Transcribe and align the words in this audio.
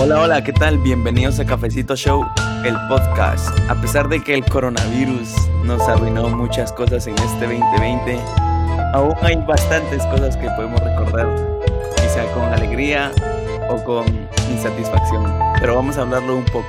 Hola, 0.00 0.20
hola, 0.22 0.44
¿qué 0.44 0.52
tal? 0.52 0.78
Bienvenidos 0.78 1.40
a 1.40 1.44
Cafecito 1.44 1.96
Show, 1.96 2.24
el 2.64 2.76
podcast. 2.88 3.48
A 3.68 3.80
pesar 3.80 4.08
de 4.08 4.22
que 4.22 4.32
el 4.32 4.44
coronavirus 4.44 5.34
nos 5.64 5.82
arruinó 5.88 6.28
muchas 6.28 6.72
cosas 6.72 7.08
en 7.08 7.14
este 7.14 7.46
2020, 7.46 8.16
aún 8.94 9.12
hay 9.22 9.34
bastantes 9.44 10.06
cosas 10.06 10.36
que 10.36 10.48
podemos 10.50 10.78
recordar, 10.78 11.26
quizá 11.96 12.24
con 12.32 12.44
alegría 12.44 13.10
o 13.70 13.82
con 13.82 14.06
insatisfacción, 14.52 15.24
pero 15.58 15.74
vamos 15.74 15.98
a 15.98 16.02
hablarlo 16.02 16.36
un 16.36 16.44
poco. 16.44 16.68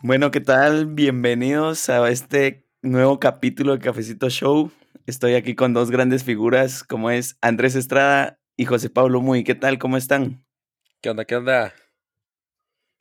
Bueno, 0.00 0.30
¿qué 0.30 0.40
tal? 0.40 0.86
Bienvenidos 0.86 1.88
a 1.88 2.08
este 2.08 2.62
nuevo 2.82 3.20
capítulo 3.20 3.72
de 3.72 3.78
Cafecito 3.78 4.28
Show. 4.28 4.70
Estoy 5.06 5.34
aquí 5.34 5.54
con 5.54 5.72
dos 5.72 5.90
grandes 5.90 6.24
figuras, 6.24 6.82
como 6.82 7.10
es 7.10 7.38
Andrés 7.40 7.76
Estrada 7.76 8.40
y 8.56 8.64
José 8.64 8.90
Pablo 8.90 9.20
Muy. 9.20 9.44
¿Qué 9.44 9.54
tal? 9.54 9.78
¿Cómo 9.78 9.96
están? 9.96 10.44
¿Qué 11.00 11.10
onda? 11.10 11.24
¿Qué 11.24 11.36
onda? 11.36 11.72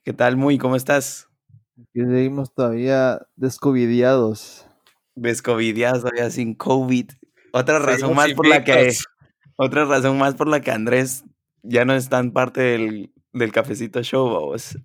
¿Qué 0.03 0.13
tal, 0.13 0.37
Muy? 0.37 0.59
¿Cómo 0.59 0.75
estás? 0.75 1.27
Y 1.93 2.01
seguimos 2.01 2.53
todavía 2.53 3.27
descovidiados. 3.35 4.67
Descovidiados, 5.15 6.01
todavía 6.01 6.29
sin 6.29 6.53
COVID. 6.53 7.09
Otra 7.51 7.79
razón 7.79 8.15
más 8.15 8.34
por 8.34 8.48
la 8.48 8.63
que 8.63 8.93
otra 9.57 9.85
razón 9.85 10.17
más 10.17 10.35
por 10.35 10.48
la 10.48 10.61
que 10.61 10.71
Andrés 10.71 11.23
ya 11.63 11.85
no 11.85 11.93
es 11.93 12.07
tan 12.09 12.31
parte 12.31 12.61
del, 12.61 13.13
del 13.34 13.52
cafecito 13.52 14.03
show, 14.03 14.30
vamos. 14.30 14.77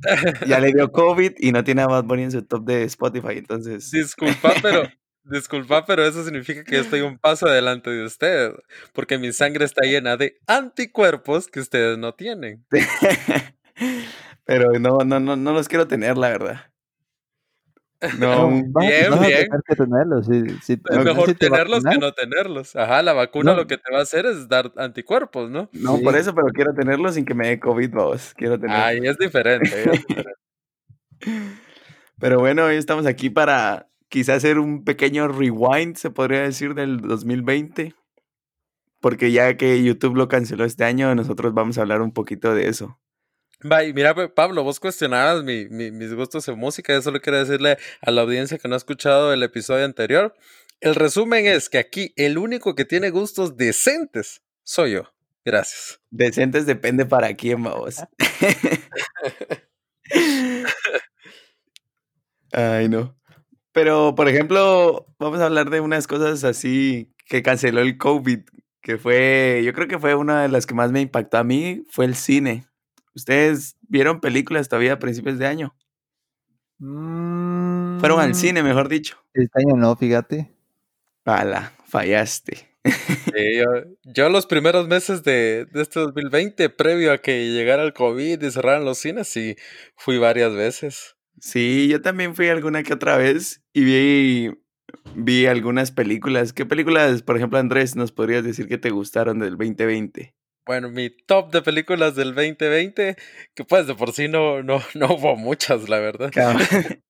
Ya 0.47 0.61
le 0.61 0.73
dio 0.75 0.91
COVID 0.93 1.33
y 1.39 1.53
no 1.53 1.65
tiene 1.65 1.83
a 1.83 1.87
Bad 1.87 2.05
Bunny 2.05 2.25
en 2.25 2.33
su 2.33 2.43
top 2.43 2.65
de 2.65 2.85
Spotify, 2.85 3.39
entonces. 3.39 3.91
Disculpa, 3.91 4.55
pero. 4.63 4.83
Disculpa, 5.29 5.85
pero 5.85 6.07
eso 6.07 6.23
significa 6.23 6.63
que 6.63 6.77
yo 6.77 6.83
estoy 6.83 7.01
un 7.01 7.19
paso 7.19 7.47
adelante 7.47 7.91
de 7.91 8.05
ustedes, 8.05 8.55
porque 8.93 9.19
mi 9.19 9.33
sangre 9.33 9.65
está 9.65 9.85
llena 9.85 10.17
de 10.17 10.39
anticuerpos 10.47 11.49
que 11.49 11.59
ustedes 11.59 11.99
no 11.99 12.15
tienen. 12.15 12.65
pero 14.45 14.71
no, 14.79 14.99
no, 14.99 15.19
no, 15.19 15.35
no 15.35 15.53
los 15.53 15.67
quiero 15.67 15.89
tener, 15.89 16.17
la 16.17 16.29
verdad. 16.29 16.61
No, 18.19 18.51
bien, 18.51 19.11
bien. 19.21 19.49
Que 19.67 19.75
tenerlos. 19.75 20.29
es 20.29 21.05
mejor 21.05 21.35
tenerlos 21.35 21.83
que 21.83 21.99
no 21.99 22.13
tenerlos. 22.13 22.77
Ajá, 22.77 23.03
la 23.03 23.13
vacuna 23.13 23.55
lo 23.55 23.67
que 23.67 23.79
te 23.79 23.91
va 23.93 24.01
a 24.01 24.03
hacer 24.03 24.27
es 24.27 24.49
dar 24.49 24.73
anticuerpos, 24.77 25.51
¿no? 25.51 25.71
No, 25.73 25.99
por 26.01 26.17
eso, 26.17 26.35
pero 26.35 26.49
quiero 26.49 26.75
tenerlos 26.75 27.15
sin 27.15 27.25
que 27.25 27.35
me 27.35 27.49
dé 27.49 27.61
COVID, 27.61 27.91
vos. 27.91 28.35
Quiero 28.35 28.59
tenerlos. 28.59 28.85
Ay, 28.85 29.01
es 29.03 29.17
diferente, 29.17 29.85
es 29.85 29.91
diferente. 30.07 30.33
pero 32.19 32.39
bueno, 32.39 32.65
hoy 32.67 32.77
estamos 32.77 33.07
aquí 33.07 33.31
para 33.31 33.89
quizás 34.09 34.37
hacer 34.37 34.59
un 34.59 34.85
pequeño 34.85 35.29
rewind, 35.29 35.97
se 35.97 36.11
podría 36.11 36.43
decir, 36.43 36.75
del 36.75 37.01
2020. 37.01 37.95
Porque 39.01 39.31
ya 39.33 39.57
que 39.57 39.83
YouTube 39.83 40.17
lo 40.17 40.29
canceló 40.29 40.65
este 40.65 40.85
año, 40.85 41.15
nosotros 41.15 41.55
vamos 41.55 41.79
a 41.79 41.83
hablar 41.83 42.03
un 42.03 42.13
poquito 42.13 42.55
de 42.55 42.69
eso. 42.69 42.99
Bye, 43.63 43.95
mira, 43.95 44.15
Pablo, 44.35 44.63
vos 44.65 44.79
cuestionabas 44.79 45.43
mi, 45.43 45.67
mis 45.69 46.15
gustos 46.15 46.47
en 46.49 46.59
música. 46.59 46.93
Yo 46.93 47.01
solo 47.01 47.21
quiero 47.21 47.39
decirle 47.39 47.79
a 48.03 48.11
la 48.11 48.21
audiencia 48.23 48.59
que 48.59 48.69
no 48.69 48.75
ha 48.75 48.79
escuchado 48.79 49.33
el 49.33 49.43
episodio 49.43 49.85
anterior. 49.85 50.35
El 50.81 50.95
resumen 50.95 51.47
es 51.47 51.71
que 51.71 51.79
aquí 51.79 52.13
el 52.17 52.37
único 52.37 52.75
que 52.75 52.85
tiene 52.85 53.11
gustos 53.11 53.57
decentes 53.57 54.43
soy 54.63 54.93
yo. 54.93 55.05
Gracias. 55.45 56.01
Decentes 56.11 56.67
depende 56.67 57.07
para 57.07 57.33
quién, 57.35 57.63
vos. 57.63 58.03
Ay, 62.53 62.89
no. 62.89 63.17
Pero, 63.73 64.15
por 64.15 64.29
ejemplo, 64.29 65.07
vamos 65.19 65.41
a 65.41 65.47
hablar 65.47 65.71
de 65.71 65.81
unas 65.81 66.07
cosas 66.07 66.45
así 66.45 67.15
que 67.27 67.43
canceló 67.43 67.81
el 67.81 67.97
COVID, 67.97 68.41
que 68.83 68.99
fue, 68.99 69.63
yo 69.65 69.73
creo 69.73 69.89
que 69.89 69.99
fue 69.99 70.15
una 70.15 70.43
de 70.43 70.49
las 70.49 70.67
que 70.67 70.75
más 70.75 70.93
me 70.93 71.01
impactó 71.01 71.39
a 71.39 71.45
mí, 71.45 71.85
fue 71.91 72.05
el 72.05 72.17
cine. 72.17 72.67
¿Ustedes 73.17 73.77
vieron 73.89 74.21
películas 74.21 74.69
todavía 74.69 74.93
a 74.93 74.99
principios 74.99 75.39
de 75.39 75.47
año? 75.47 75.75
Fueron 76.79 78.21
al 78.21 78.31
mm. 78.31 78.35
cine, 78.35 78.63
mejor 78.63 78.91
dicho. 78.91 79.17
Este 79.33 79.63
año 79.63 79.75
no, 79.75 79.97
fíjate. 79.97 80.53
Pala, 81.25 81.73
fallaste. 81.87 82.69
yo, 84.05 84.29
los 84.29 84.45
primeros 84.45 84.87
meses 84.87 85.25
de, 85.25 85.67
este 85.75 86.01
2020, 86.01 86.69
previo 86.69 87.11
a 87.11 87.19
que 87.19 87.51
llegara 87.53 87.83
el 87.85 87.95
COVID 87.95 88.43
y 88.43 88.51
cerraran 88.51 88.85
los 88.85 88.99
cines, 88.99 89.29
sí, 89.29 89.57
fui 89.97 90.19
varias 90.19 90.55
veces. 90.55 91.17
Sí, 91.41 91.89
yo 91.89 92.03
también 92.03 92.35
fui 92.35 92.49
alguna 92.49 92.83
que 92.83 92.93
otra 92.93 93.17
vez 93.17 93.63
y 93.73 93.85
vi, 93.85 94.51
vi 95.15 95.47
algunas 95.47 95.91
películas. 95.91 96.53
¿Qué 96.53 96.67
películas, 96.67 97.23
por 97.23 97.39
ejemplo, 97.39 97.59
Andrés, 97.59 97.97
nos 97.97 98.13
podrías 98.13 98.45
decir 98.45 98.69
que 98.69 98.77
te 98.77 98.91
gustaron 98.91 99.39
del 99.39 99.57
2020? 99.57 100.35
Bueno, 100.67 100.91
mi 100.91 101.11
top 101.11 101.53
de 101.53 101.63
películas 101.63 102.17
del 102.17 102.35
2020, 102.35 103.17
que 103.55 103.65
pues 103.65 103.87
de 103.87 103.95
por 103.95 104.13
sí 104.13 104.27
no, 104.27 104.65
no, 104.65 104.81
no 104.95 105.15
hubo 105.15 105.37
muchas, 105.37 105.89
la 105.89 106.01
verdad. 106.01 106.31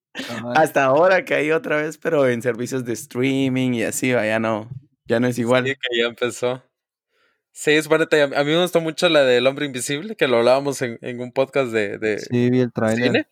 Hasta 0.54 0.84
ahora 0.84 1.24
que 1.24 1.34
hay 1.34 1.50
otra 1.50 1.76
vez, 1.82 1.98
pero 1.98 2.28
en 2.28 2.42
servicios 2.42 2.84
de 2.84 2.92
streaming 2.92 3.72
y 3.72 3.82
así, 3.82 4.10
ya 4.10 4.38
no, 4.38 4.68
ya 5.06 5.20
no 5.20 5.26
es 5.26 5.38
igual. 5.38 5.66
Sí, 5.66 5.74
que 5.74 6.00
ya 6.00 6.06
empezó. 6.06 6.62
Sí, 7.52 7.70
es 7.70 7.88
bueno, 7.88 8.06
a 8.10 8.44
mí 8.44 8.50
me 8.50 8.60
gustó 8.60 8.82
mucho 8.82 9.08
la 9.08 9.24
del 9.24 9.46
Hombre 9.46 9.64
Invisible, 9.64 10.14
que 10.16 10.28
lo 10.28 10.38
hablábamos 10.38 10.82
en, 10.82 10.98
en 11.00 11.20
un 11.20 11.32
podcast 11.32 11.72
de, 11.72 11.96
de 11.96 12.18
sí, 12.18 12.50
vi 12.50 12.60
el 12.60 12.72
trailer. 12.72 13.26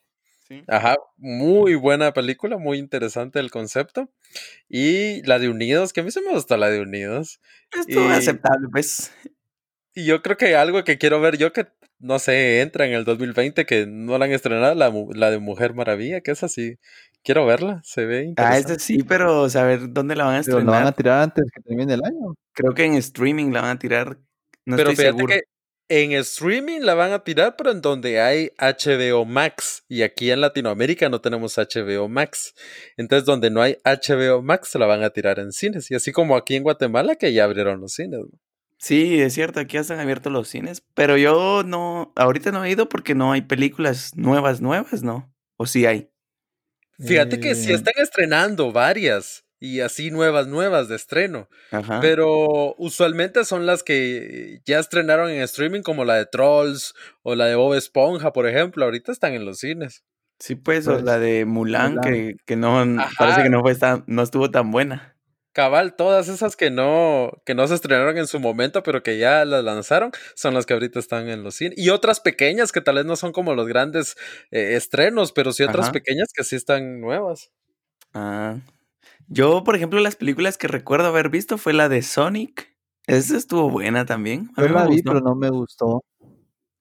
Sí. 0.49 0.63
Ajá, 0.69 0.97
muy 1.17 1.75
buena 1.75 2.13
película, 2.13 2.57
muy 2.59 2.79
interesante 2.79 3.41
el 3.41 3.51
concepto. 3.51 4.11
Y 4.69 5.23
la 5.27 5.39
de 5.39 5.49
Unidos, 5.49 5.93
que 5.93 6.01
a 6.01 6.05
mí 6.05 6.11
se 6.11 6.23
me 6.23 6.33
gustó 6.33 6.57
la 6.57 6.71
de 6.71 6.81
Unidos. 6.81 7.41
Estuvo 7.73 8.09
aceptable, 8.09 8.69
pues. 8.71 9.13
Y 9.94 10.05
yo 10.05 10.22
creo 10.22 10.37
que 10.37 10.56
algo 10.56 10.82
que 10.84 10.99
quiero 10.99 11.21
ver 11.21 11.38
yo 11.38 11.53
que, 11.53 11.66
no 12.00 12.19
sé, 12.19 12.60
entra 12.60 12.87
en 12.87 12.93
el 12.93 13.05
2020, 13.05 13.65
que 13.65 13.87
no 13.87 14.19
la 14.19 14.25
han 14.25 14.32
estrenado, 14.32 14.75
la, 14.75 14.93
la 15.15 15.31
de 15.31 15.38
Mujer 15.38 15.75
Maravilla, 15.75 16.21
que 16.21 16.32
es 16.32 16.43
así. 16.43 16.78
Quiero 17.22 17.47
verla, 17.47 17.81
se 17.84 18.04
ve 18.04 18.25
interesante. 18.25 18.72
Ah, 18.72 18.75
esa 18.75 18.78
sí, 18.78 19.03
pero 19.03 19.49
saber 19.49 19.93
dónde 19.93 20.16
la 20.16 20.25
van 20.25 20.34
a 20.37 20.41
estrenar. 20.41 20.62
Pero 20.62 20.72
la 20.72 20.78
van 20.78 20.88
a 20.88 20.93
tirar 20.93 21.22
antes 21.22 21.44
que 21.54 21.62
termine 21.62 21.94
el 21.94 22.04
año. 22.04 22.34
Creo 22.53 22.75
que 22.75 22.84
en 22.84 22.94
streaming 22.94 23.53
la 23.53 23.62
van 23.62 23.77
a 23.77 23.78
tirar. 23.78 24.19
No 24.66 24.77
pero 24.77 24.91
estoy 24.91 25.06
seguro. 25.06 25.27
que 25.28 25.43
en 25.88 26.12
streaming 26.12 26.81
la 26.81 26.94
van 26.94 27.12
a 27.12 27.25
tirar, 27.25 27.56
pero 27.56 27.71
en 27.71 27.81
donde 27.81 28.21
hay 28.21 28.50
HBO 28.59 29.25
Max. 29.25 29.84
Y 29.88 30.03
aquí 30.03 30.31
en 30.31 30.41
Latinoamérica 30.41 31.09
no 31.09 31.21
tenemos 31.21 31.56
HBO 31.56 32.09
Max. 32.09 32.54
Entonces, 32.97 33.27
donde 33.27 33.50
no 33.50 33.60
hay 33.60 33.77
HBO 33.84 34.43
Max, 34.43 34.75
la 34.75 34.87
van 34.87 35.03
a 35.03 35.10
tirar 35.10 35.38
en 35.38 35.53
cines. 35.53 35.91
Y 35.91 35.94
así 35.94 36.12
como 36.12 36.37
aquí 36.37 36.56
en 36.56 36.62
Guatemala, 36.62 37.16
que 37.16 37.33
ya 37.33 37.44
abrieron 37.44 37.81
los 37.81 37.93
cines. 37.93 38.21
Sí, 38.79 39.21
es 39.21 39.33
cierto, 39.35 39.61
aquí 39.61 39.75
ya 39.75 39.81
están 39.81 40.01
abiertos 40.01 40.33
los 40.33 40.49
cines, 40.49 40.83
pero 40.95 41.17
yo 41.17 41.62
no, 41.65 42.12
ahorita 42.17 42.53
no 42.53 42.65
he 42.65 42.71
ido 42.71 42.89
porque 42.89 43.15
no 43.15 43.33
hay 43.33 43.43
películas 43.43 44.17
nuevas, 44.17 44.61
nuevas, 44.61 45.03
¿no? 45.03 45.33
¿O 45.57 45.67
sí 45.67 45.87
hay? 45.87 46.11
Fíjate 46.99 47.41
que 47.41 47.55
sí 47.55 47.73
eh. 47.73 47.75
están 47.75 47.95
estrenando 47.97 48.73
varias 48.73 49.45
y 49.59 49.81
así 49.81 50.11
nuevas, 50.11 50.47
nuevas 50.47 50.89
de 50.89 50.97
estreno. 50.97 51.49
Ajá. 51.71 52.01
Pero 52.01 52.75
usualmente 52.77 53.45
son 53.45 53.67
las 53.67 53.83
que 53.83 54.61
ya 54.67 54.79
estrenaron 54.79 55.31
en 55.31 55.41
streaming, 55.43 55.81
como 55.81 56.05
la 56.05 56.17
de 56.17 56.27
Trolls 56.27 56.95
o 57.23 57.34
la 57.34 57.47
de 57.47 57.55
Bob 57.55 57.75
Esponja, 57.75 58.33
por 58.33 58.47
ejemplo. 58.47 58.84
Ahorita 58.84 59.11
están 59.11 59.33
en 59.33 59.47
los 59.47 59.59
cines. 59.59 60.05
Sí, 60.39 60.57
pues, 60.57 60.87
o 60.87 60.93
pues, 60.93 61.05
la 61.05 61.19
de 61.19 61.45
Mulan, 61.45 62.01
Que, 62.01 62.37
que 62.45 62.57
no, 62.57 62.84
parece 63.19 63.43
que 63.45 63.51
no 63.51 63.63
fue 63.63 63.75
tan, 63.75 64.05
no 64.07 64.23
estuvo 64.23 64.51
tan 64.51 64.71
buena. 64.71 65.14
Cabal, 65.54 65.94
todas 65.94 66.26
esas 66.26 66.56
que 66.56 66.72
no, 66.72 67.31
que 67.47 67.54
no 67.54 67.69
se 67.69 67.76
estrenaron 67.76 68.19
en 68.19 68.26
su 68.26 68.41
momento, 68.41 68.82
pero 68.82 69.04
que 69.04 69.19
ya 69.19 69.44
las 69.44 69.62
lanzaron, 69.62 70.10
son 70.34 70.53
las 70.53 70.66
que 70.66 70.75
ahorita 70.75 70.98
están 70.98 71.28
en 71.28 71.44
los 71.44 71.54
cines. 71.54 71.78
Y 71.78 71.91
otras 71.91 72.19
pequeñas 72.19 72.72
que 72.72 72.81
tal 72.81 72.97
vez 72.97 73.04
no 73.04 73.15
son 73.15 73.31
como 73.31 73.54
los 73.54 73.69
grandes 73.69 74.16
eh, 74.50 74.75
estrenos, 74.75 75.31
pero 75.31 75.53
sí 75.53 75.62
otras 75.62 75.91
pequeñas 75.91 76.31
que 76.34 76.42
sí 76.42 76.56
están 76.56 77.00
nuevas. 77.00 77.53
Ah. 78.15 78.56
Yo, 79.28 79.62
por 79.62 79.76
ejemplo, 79.76 80.01
las 80.01 80.16
películas 80.16 80.59
que 80.59 80.66
recuerdo 80.66 81.06
haber 81.06 81.28
visto 81.28 81.57
fue 81.57 81.72
la 81.72 81.89
de 81.89 82.03
Sonic. 82.03 82.74
Esa 83.07 83.36
estuvo 83.36 83.71
buena 83.71 84.04
también. 84.07 84.50
Yo 84.57 84.68
la 84.68 84.89
vi, 84.89 85.03
pero 85.04 85.21
no 85.21 85.36
me 85.36 85.50
gustó. 85.50 86.03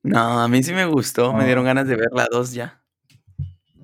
No, 0.01 0.41
a 0.41 0.47
mí 0.47 0.63
sí 0.63 0.73
me 0.73 0.87
gustó. 0.87 1.31
Me 1.31 1.45
dieron 1.45 1.63
ganas 1.63 1.87
de 1.87 1.95
ver 1.95 2.09
la 2.11 2.27
dos 2.31 2.53
ya. 2.53 2.83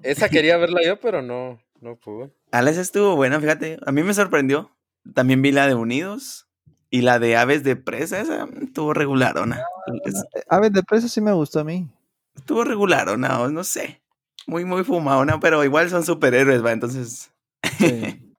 Esa 0.01 0.29
quería 0.29 0.57
verla 0.57 0.81
yo, 0.83 0.99
pero 0.99 1.21
no, 1.21 1.61
no 1.79 1.95
pude. 1.95 2.31
Alex 2.51 2.79
estuvo 2.79 3.15
buena, 3.15 3.39
fíjate. 3.39 3.77
A 3.85 3.91
mí 3.91 4.01
me 4.01 4.15
sorprendió. 4.15 4.71
También 5.13 5.41
vi 5.41 5.51
la 5.51 5.67
de 5.67 5.75
Unidos 5.75 6.47
y 6.89 7.01
la 7.01 7.19
de 7.19 7.37
Aves 7.37 7.63
de 7.63 7.75
Presa, 7.75 8.19
esa 8.19 8.47
estuvo 8.61 8.93
regularona. 8.93 9.63
Eh, 10.05 10.11
Aves 10.49 10.73
de 10.73 10.83
Presa 10.83 11.07
sí 11.07 11.21
me 11.21 11.33
gustó 11.33 11.59
a 11.59 11.63
mí. 11.63 11.87
Estuvo 12.35 12.63
regularona, 12.63 13.47
no 13.49 13.63
sé. 13.63 14.01
Muy, 14.47 14.65
muy 14.65 14.83
fumadona, 14.83 15.39
pero 15.39 15.63
igual 15.63 15.89
son 15.89 16.03
superhéroes, 16.03 16.63
va, 16.65 16.71
entonces. 16.71 17.31
Sí. 17.77 18.33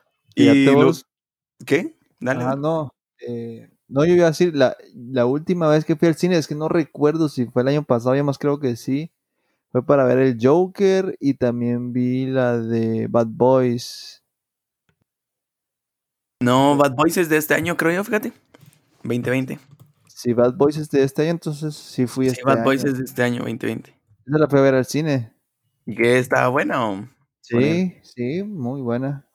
y 0.34 0.66
¿Qué? 1.64 1.96
Dale. 2.20 2.44
Ah, 2.44 2.56
no. 2.56 2.92
Eh, 3.26 3.70
no, 3.88 4.04
yo 4.04 4.14
iba 4.14 4.26
a 4.26 4.30
decir, 4.30 4.56
la, 4.56 4.76
la 4.94 5.26
última 5.26 5.68
vez 5.68 5.84
que 5.84 5.96
fui 5.96 6.08
al 6.08 6.16
cine, 6.16 6.36
es 6.36 6.48
que 6.48 6.54
no 6.54 6.68
recuerdo 6.68 7.28
si 7.28 7.46
fue 7.46 7.62
el 7.62 7.68
año 7.68 7.84
pasado, 7.84 8.16
ya 8.16 8.24
más 8.24 8.38
creo 8.38 8.58
que 8.58 8.76
sí. 8.76 9.12
Fue 9.70 9.84
para 9.84 10.04
ver 10.04 10.18
el 10.18 10.38
Joker 10.40 11.16
y 11.20 11.34
también 11.34 11.92
vi 11.92 12.26
la 12.26 12.58
de 12.58 13.06
Bad 13.08 13.28
Boys 13.28 14.24
No, 16.40 16.76
Bad 16.76 16.94
Boys 16.94 17.16
es 17.16 17.28
de 17.28 17.38
este 17.38 17.54
año, 17.54 17.76
creo 17.76 17.92
yo, 17.92 18.04
fíjate. 18.04 18.32
2020. 19.02 19.58
Si 20.08 20.32
Bad 20.32 20.54
Boys 20.54 20.76
es 20.76 20.90
de 20.90 21.02
este 21.02 21.22
año, 21.22 21.32
entonces 21.32 21.74
sí 21.74 22.06
fui 22.06 22.26
sí, 22.26 22.32
este 22.32 22.44
Bad 22.44 22.64
Boys 22.64 22.84
es 22.84 22.98
de 22.98 23.04
este 23.04 23.22
año, 23.22 23.38
2020. 23.38 23.90
Esa 24.26 24.38
la 24.38 24.48
fui 24.48 24.58
a 24.58 24.62
ver 24.62 24.74
al 24.74 24.84
cine. 24.84 25.32
¿Y 25.86 25.94
qué 25.94 26.18
estaba 26.18 26.48
buena? 26.48 27.10
Sí, 27.40 27.94
sí, 28.02 28.42
muy 28.42 28.80
buena. 28.80 29.26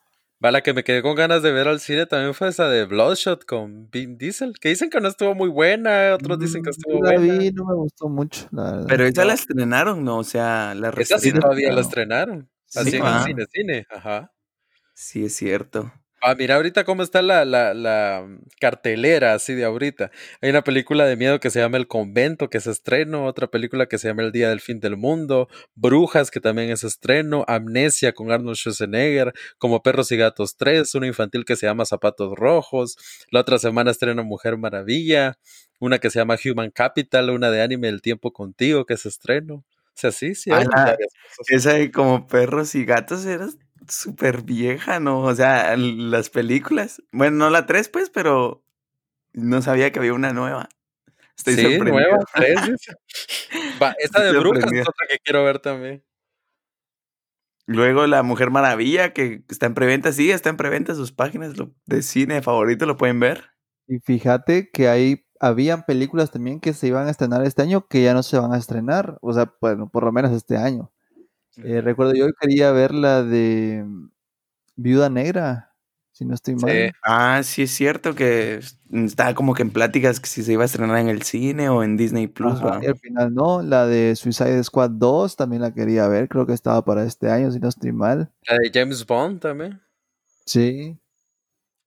Va, 0.43 0.51
la 0.51 0.61
que 0.61 0.73
me 0.73 0.83
quedé 0.83 1.03
con 1.03 1.15
ganas 1.15 1.43
de 1.43 1.51
ver 1.51 1.67
al 1.67 1.79
cine 1.79 2.07
también 2.07 2.33
fue 2.33 2.49
esa 2.49 2.67
de 2.67 2.85
Bloodshot 2.85 3.45
con 3.45 3.89
Vin 3.91 4.17
Diesel, 4.17 4.57
que 4.59 4.69
dicen 4.69 4.89
que 4.89 4.99
no 4.99 5.07
estuvo 5.07 5.35
muy 5.35 5.49
buena, 5.49 6.15
otros 6.15 6.39
dicen 6.39 6.63
que 6.63 6.69
mm, 6.69 6.71
estuvo 6.71 7.03
la 7.03 7.11
buena. 7.13 7.37
Vi, 7.37 7.51
no 7.51 7.65
me 7.65 7.75
gustó 7.75 8.09
mucho, 8.09 8.47
la 8.51 8.63
verdad. 8.63 8.85
Pero 8.87 9.05
esa 9.05 9.23
la 9.23 9.33
estrenaron, 9.33 10.03
¿no? 10.03 10.17
O 10.17 10.23
sea, 10.23 10.73
la 10.73 10.89
Esa 10.89 11.19
sí 11.19 11.31
todavía 11.31 11.71
la 11.71 11.81
estrenaron. 11.81 12.49
Así 12.73 12.95
en 12.97 13.05
el 13.05 13.23
cine, 13.23 13.45
cine, 13.51 13.87
ajá. 13.91 14.33
Sí, 14.95 15.25
es 15.25 15.35
cierto. 15.35 15.91
Ah, 16.23 16.35
mira 16.37 16.55
ahorita 16.55 16.83
cómo 16.83 17.01
está 17.01 17.23
la, 17.23 17.45
la, 17.45 17.73
la, 17.73 18.27
cartelera 18.59 19.33
así 19.33 19.55
de 19.55 19.65
ahorita. 19.65 20.11
Hay 20.39 20.51
una 20.51 20.63
película 20.63 21.07
de 21.07 21.15
miedo 21.15 21.39
que 21.39 21.49
se 21.49 21.59
llama 21.59 21.77
El 21.77 21.87
Convento, 21.87 22.47
que 22.47 22.59
es 22.59 22.67
estreno, 22.67 23.25
otra 23.25 23.47
película 23.47 23.87
que 23.87 23.97
se 23.97 24.07
llama 24.07 24.21
El 24.21 24.31
Día 24.31 24.49
del 24.49 24.59
Fin 24.59 24.79
del 24.79 24.97
Mundo, 24.97 25.49
Brujas, 25.73 26.29
que 26.29 26.39
también 26.39 26.69
es 26.69 26.83
estreno, 26.83 27.43
Amnesia 27.47 28.13
con 28.13 28.31
Arnold 28.31 28.55
Schwarzenegger, 28.55 29.33
Como 29.57 29.81
Perros 29.81 30.11
y 30.11 30.17
Gatos 30.17 30.57
3, 30.57 30.93
una 30.93 31.07
infantil 31.07 31.43
que 31.43 31.55
se 31.55 31.65
llama 31.65 31.85
Zapatos 31.85 32.35
Rojos, 32.35 32.97
la 33.31 33.39
otra 33.39 33.57
semana 33.57 33.89
estrena 33.89 34.21
Mujer 34.21 34.57
Maravilla, 34.57 35.39
una 35.79 35.97
que 35.97 36.11
se 36.11 36.19
llama 36.19 36.37
Human 36.45 36.69
Capital, 36.69 37.31
una 37.31 37.49
de 37.49 37.63
anime 37.63 37.87
El 37.87 38.03
Tiempo 38.03 38.31
Contigo, 38.31 38.85
que 38.85 38.93
es 38.93 39.07
estreno. 39.07 39.55
O 39.55 39.93
sea, 39.95 40.11
sí, 40.11 40.35
sí. 40.35 40.51
esa 41.47 41.73
de 41.73 41.91
como 41.91 42.27
perros 42.27 42.75
y 42.75 42.85
gatos 42.85 43.25
eras 43.25 43.57
súper 43.93 44.43
vieja, 44.43 44.99
¿no? 44.99 45.21
O 45.21 45.35
sea, 45.35 45.75
las 45.77 46.29
películas. 46.29 47.01
Bueno, 47.11 47.37
no 47.37 47.49
la 47.49 47.65
3, 47.65 47.89
pues, 47.89 48.09
pero 48.09 48.63
no 49.33 49.61
sabía 49.61 49.91
que 49.91 49.99
había 49.99 50.13
una 50.13 50.33
nueva. 50.33 50.69
Estoy 51.37 51.55
sí, 51.55 51.79
nueva, 51.79 52.17
tres. 52.33 52.59
Va, 53.81 53.95
esta 53.97 54.21
de 54.21 54.37
Brujas 54.37 54.71
es 54.71 54.81
otra 54.81 55.07
que 55.09 55.17
quiero 55.23 55.43
ver 55.43 55.59
también. 55.59 56.03
Luego 57.65 58.05
La 58.05 58.21
Mujer 58.21 58.51
Maravilla, 58.51 59.13
que 59.13 59.43
está 59.49 59.65
en 59.65 59.73
preventa, 59.73 60.11
sí, 60.11 60.29
está 60.29 60.49
en 60.49 60.57
preventa 60.57 60.93
sus 60.93 61.11
páginas 61.11 61.53
de 61.85 62.01
cine 62.01 62.41
favorito, 62.41 62.85
lo 62.85 62.97
pueden 62.97 63.19
ver. 63.19 63.51
Y 63.87 63.99
fíjate 63.99 64.69
que 64.71 64.87
ahí 64.87 65.25
habían 65.39 65.83
películas 65.85 66.31
también 66.31 66.59
que 66.59 66.73
se 66.73 66.87
iban 66.87 67.07
a 67.07 67.11
estrenar 67.11 67.43
este 67.43 67.61
año 67.61 67.87
que 67.87 68.03
ya 68.03 68.13
no 68.13 68.23
se 68.23 68.37
van 68.37 68.53
a 68.53 68.57
estrenar, 68.57 69.17
o 69.21 69.33
sea, 69.33 69.53
bueno, 69.61 69.89
por 69.89 70.03
lo 70.03 70.11
menos 70.11 70.31
este 70.31 70.57
año. 70.57 70.91
Eh, 71.57 71.81
recuerdo, 71.81 72.13
yo 72.13 72.27
quería 72.39 72.71
ver 72.71 72.93
la 72.93 73.23
de 73.23 73.85
Viuda 74.75 75.09
Negra, 75.09 75.73
si 76.11 76.25
no 76.25 76.33
estoy 76.33 76.55
mal. 76.55 76.93
Ah, 77.03 77.41
sí 77.43 77.63
es 77.63 77.71
cierto 77.71 78.15
que 78.15 78.61
estaba 78.91 79.33
como 79.33 79.53
que 79.53 79.61
en 79.61 79.71
pláticas 79.71 80.19
que 80.19 80.27
si 80.27 80.43
se 80.43 80.53
iba 80.53 80.63
a 80.63 80.65
estrenar 80.65 80.97
en 80.99 81.09
el 81.09 81.23
cine 81.23 81.69
o 81.69 81.83
en 81.83 81.97
Disney 81.97 82.27
Plus. 82.27 82.59
y 82.81 82.85
al 82.85 82.97
final 82.97 83.33
no, 83.33 83.61
la 83.61 83.85
de 83.85 84.15
Suicide 84.15 84.63
Squad 84.63 84.91
2 84.91 85.35
también 85.35 85.61
la 85.61 85.73
quería 85.73 86.07
ver, 86.07 86.29
creo 86.29 86.45
que 86.45 86.53
estaba 86.53 86.83
para 86.85 87.03
este 87.03 87.29
año, 87.29 87.51
si 87.51 87.59
no 87.59 87.67
estoy 87.67 87.91
mal. 87.91 88.31
La 88.47 88.57
de 88.57 88.71
James 88.73 89.05
Bond 89.05 89.41
también. 89.41 89.81
Sí. 90.45 90.97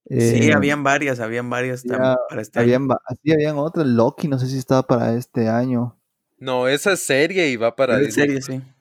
sí, 0.09 0.49
eh, 0.49 0.53
habían 0.55 0.83
varias, 0.83 1.21
habían 1.21 1.49
varias 1.49 1.85
para 1.85 2.43
este 2.43 2.61
año. 2.61 2.89
Sí, 3.23 3.33
habían 3.33 3.57
otras, 3.57 3.87
Loki, 3.87 4.29
no 4.29 4.39
sé 4.39 4.47
si 4.47 4.59
estaba 4.59 4.87
para 4.87 5.15
este 5.15 5.49
año. 5.49 5.99
No, 6.39 6.69
esa 6.69 6.93
es 6.93 7.01
serie 7.01 7.57
va 7.57 7.75
para 7.75 7.99
Disney. 7.99 8.27
serie, 8.27 8.43
sí. 8.43 8.74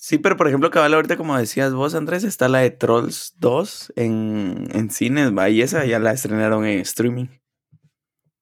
Sí, 0.00 0.16
pero 0.16 0.36
por 0.36 0.46
ejemplo, 0.46 0.70
cabal, 0.70 0.94
ahorita 0.94 1.16
como 1.16 1.36
decías 1.36 1.74
vos, 1.74 1.96
Andrés, 1.96 2.22
está 2.22 2.48
la 2.48 2.60
de 2.60 2.70
Trolls 2.70 3.34
2 3.40 3.94
en, 3.96 4.68
en 4.72 4.90
cines, 4.92 5.36
va, 5.36 5.50
y 5.50 5.60
esa 5.60 5.84
ya 5.86 5.98
la 5.98 6.12
estrenaron 6.12 6.64
en 6.64 6.78
streaming. 6.78 7.26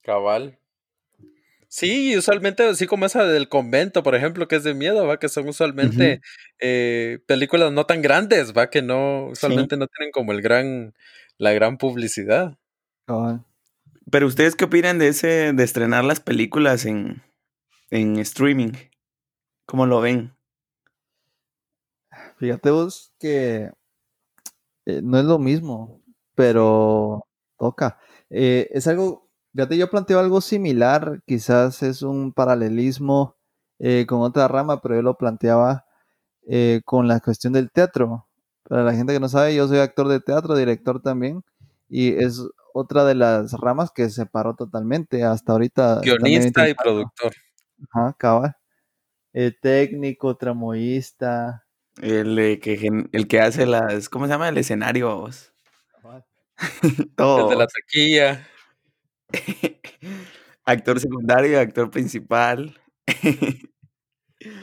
Cabal. 0.02 0.58
Sí, 1.66 2.14
usualmente 2.14 2.62
así 2.62 2.86
como 2.86 3.06
esa 3.06 3.24
del 3.24 3.48
convento, 3.48 4.02
por 4.02 4.14
ejemplo, 4.14 4.46
que 4.48 4.56
es 4.56 4.64
de 4.64 4.74
miedo, 4.74 5.06
va, 5.06 5.18
que 5.18 5.30
son 5.30 5.48
usualmente 5.48 6.20
eh, 6.60 7.20
películas 7.26 7.72
no 7.72 7.86
tan 7.86 8.02
grandes, 8.02 8.52
va, 8.52 8.68
que 8.68 8.82
no, 8.82 9.28
usualmente 9.28 9.78
no 9.78 9.86
tienen 9.86 10.12
como 10.12 10.32
el 10.32 10.42
gran, 10.42 10.92
la 11.38 11.52
gran 11.52 11.78
publicidad. 11.78 12.58
Cabal. 13.06 13.46
Pero 14.10 14.26
ustedes 14.26 14.56
qué 14.56 14.66
opinan 14.66 14.98
de 14.98 15.08
ese, 15.08 15.54
de 15.54 15.64
estrenar 15.64 16.04
las 16.04 16.20
películas 16.20 16.84
en, 16.84 17.22
en 17.88 18.18
streaming? 18.18 18.72
¿Cómo 19.64 19.86
lo 19.86 20.02
ven? 20.02 20.35
Fíjate 22.36 22.70
vos 22.70 23.14
que 23.18 23.70
eh, 24.86 25.00
no 25.02 25.18
es 25.18 25.24
lo 25.24 25.38
mismo, 25.38 26.02
pero 26.34 27.26
toca. 27.58 27.98
Eh, 28.30 28.68
es 28.72 28.86
algo, 28.86 29.28
fíjate, 29.52 29.76
yo 29.76 29.90
planteo 29.90 30.20
algo 30.20 30.40
similar, 30.40 31.22
quizás 31.26 31.82
es 31.82 32.02
un 32.02 32.32
paralelismo 32.32 33.36
eh, 33.78 34.06
con 34.06 34.20
otra 34.20 34.48
rama, 34.48 34.80
pero 34.80 34.94
yo 34.96 35.02
lo 35.02 35.16
planteaba 35.16 35.84
con 36.84 37.08
la 37.08 37.18
cuestión 37.18 37.52
del 37.54 37.72
teatro. 37.72 38.28
Para 38.62 38.84
la 38.84 38.94
gente 38.94 39.12
que 39.12 39.18
no 39.18 39.28
sabe, 39.28 39.56
yo 39.56 39.66
soy 39.66 39.78
actor 39.78 40.06
de 40.06 40.20
teatro, 40.20 40.54
director 40.54 41.02
también, 41.02 41.42
y 41.88 42.12
es 42.22 42.40
otra 42.72 43.04
de 43.04 43.16
las 43.16 43.52
ramas 43.54 43.90
que 43.90 44.08
se 44.10 44.26
paró 44.26 44.54
totalmente 44.54 45.24
hasta 45.24 45.50
ahorita. 45.50 46.02
Guionista 46.02 46.68
y 46.68 46.74
productor. 46.74 47.32
Ajá, 47.90 48.14
cabal. 48.16 48.56
técnico, 49.60 50.36
tramoyista, 50.36 51.65
el, 52.02 52.58
que, 52.60 53.06
el 53.12 53.28
que 53.28 53.40
hace 53.40 53.66
las. 53.66 54.08
¿Cómo 54.08 54.26
se 54.26 54.32
llama? 54.32 54.48
El 54.48 54.58
escenario. 54.58 55.28
Todo. 57.16 57.44
El 57.44 57.50
de 57.50 57.56
la 57.56 57.66
taquilla. 57.66 58.48
actor 60.64 61.00
secundario, 61.00 61.60
actor 61.60 61.90
principal. 61.90 62.78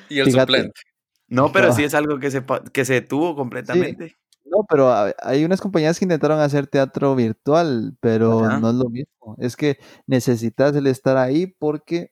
y 0.10 0.20
el 0.20 0.32
suplente. 0.32 0.82
No, 1.28 1.52
pero 1.52 1.74
sí 1.74 1.84
es 1.84 1.96
algo 1.96 2.20
que 2.20 2.30
se, 2.30 2.44
que 2.72 2.86
se 2.86 2.94
detuvo 2.94 3.36
completamente. 3.36 4.16
No, 4.46 4.66
pero 4.70 4.94
hay 5.24 5.46
unas 5.46 5.62
compañías 5.62 5.98
que 5.98 6.06
intentaron 6.06 6.40
hacer 6.40 6.68
teatro 6.68 7.16
virtual, 7.16 7.98
pero 8.00 8.48
no 8.60 8.70
es 8.70 8.76
lo 8.76 8.90
mismo. 8.90 9.36
Es 9.40 9.56
que 9.56 9.80
necesitas 10.06 10.76
el 10.76 10.86
estar 10.86 11.18
ahí 11.18 11.48
porque 11.48 12.12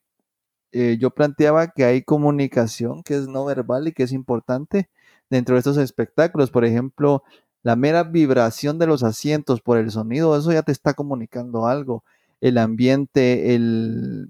eh, 0.72 0.98
yo 1.00 1.12
planteaba 1.12 1.68
que 1.68 1.84
hay 1.84 2.02
comunicación 2.02 3.04
que 3.04 3.16
es 3.16 3.28
no 3.28 3.46
verbal 3.46 3.90
y 3.90 3.92
que 3.92 4.04
es 4.04 4.12
importante 4.12 4.90
dentro 5.32 5.56
de 5.56 5.60
estos 5.60 5.78
espectáculos. 5.78 6.52
Por 6.52 6.66
ejemplo, 6.66 7.24
la 7.64 7.76
mera 7.76 8.04
vibración 8.04 8.78
de 8.78 8.86
los 8.86 9.02
asientos 9.02 9.62
por 9.62 9.80
el 9.80 9.90
sonido, 9.90 10.38
eso 10.38 10.52
ya 10.52 10.62
te 10.62 10.72
está 10.72 10.94
comunicando 10.94 11.66
algo. 11.66 12.04
El 12.42 12.60
ambiente, 12.60 13.56
el, 13.56 14.30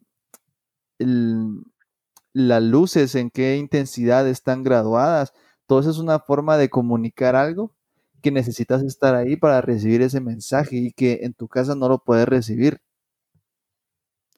las 2.33 2.63
luces, 2.63 3.15
en 3.15 3.29
qué 3.31 3.57
intensidad 3.57 4.27
están 4.27 4.63
graduadas. 4.63 5.33
Todo 5.65 5.79
eso 5.81 5.89
es 5.89 5.97
una 5.97 6.19
forma 6.19 6.57
de 6.57 6.69
comunicar 6.69 7.35
algo 7.35 7.73
que 8.21 8.31
necesitas 8.31 8.83
estar 8.83 9.15
ahí 9.15 9.35
para 9.35 9.61
recibir 9.61 10.03
ese 10.03 10.21
mensaje 10.21 10.75
y 10.75 10.91
que 10.91 11.21
en 11.23 11.33
tu 11.33 11.47
casa 11.47 11.73
no 11.73 11.89
lo 11.89 11.97
puedes 11.97 12.27
recibir. 12.27 12.79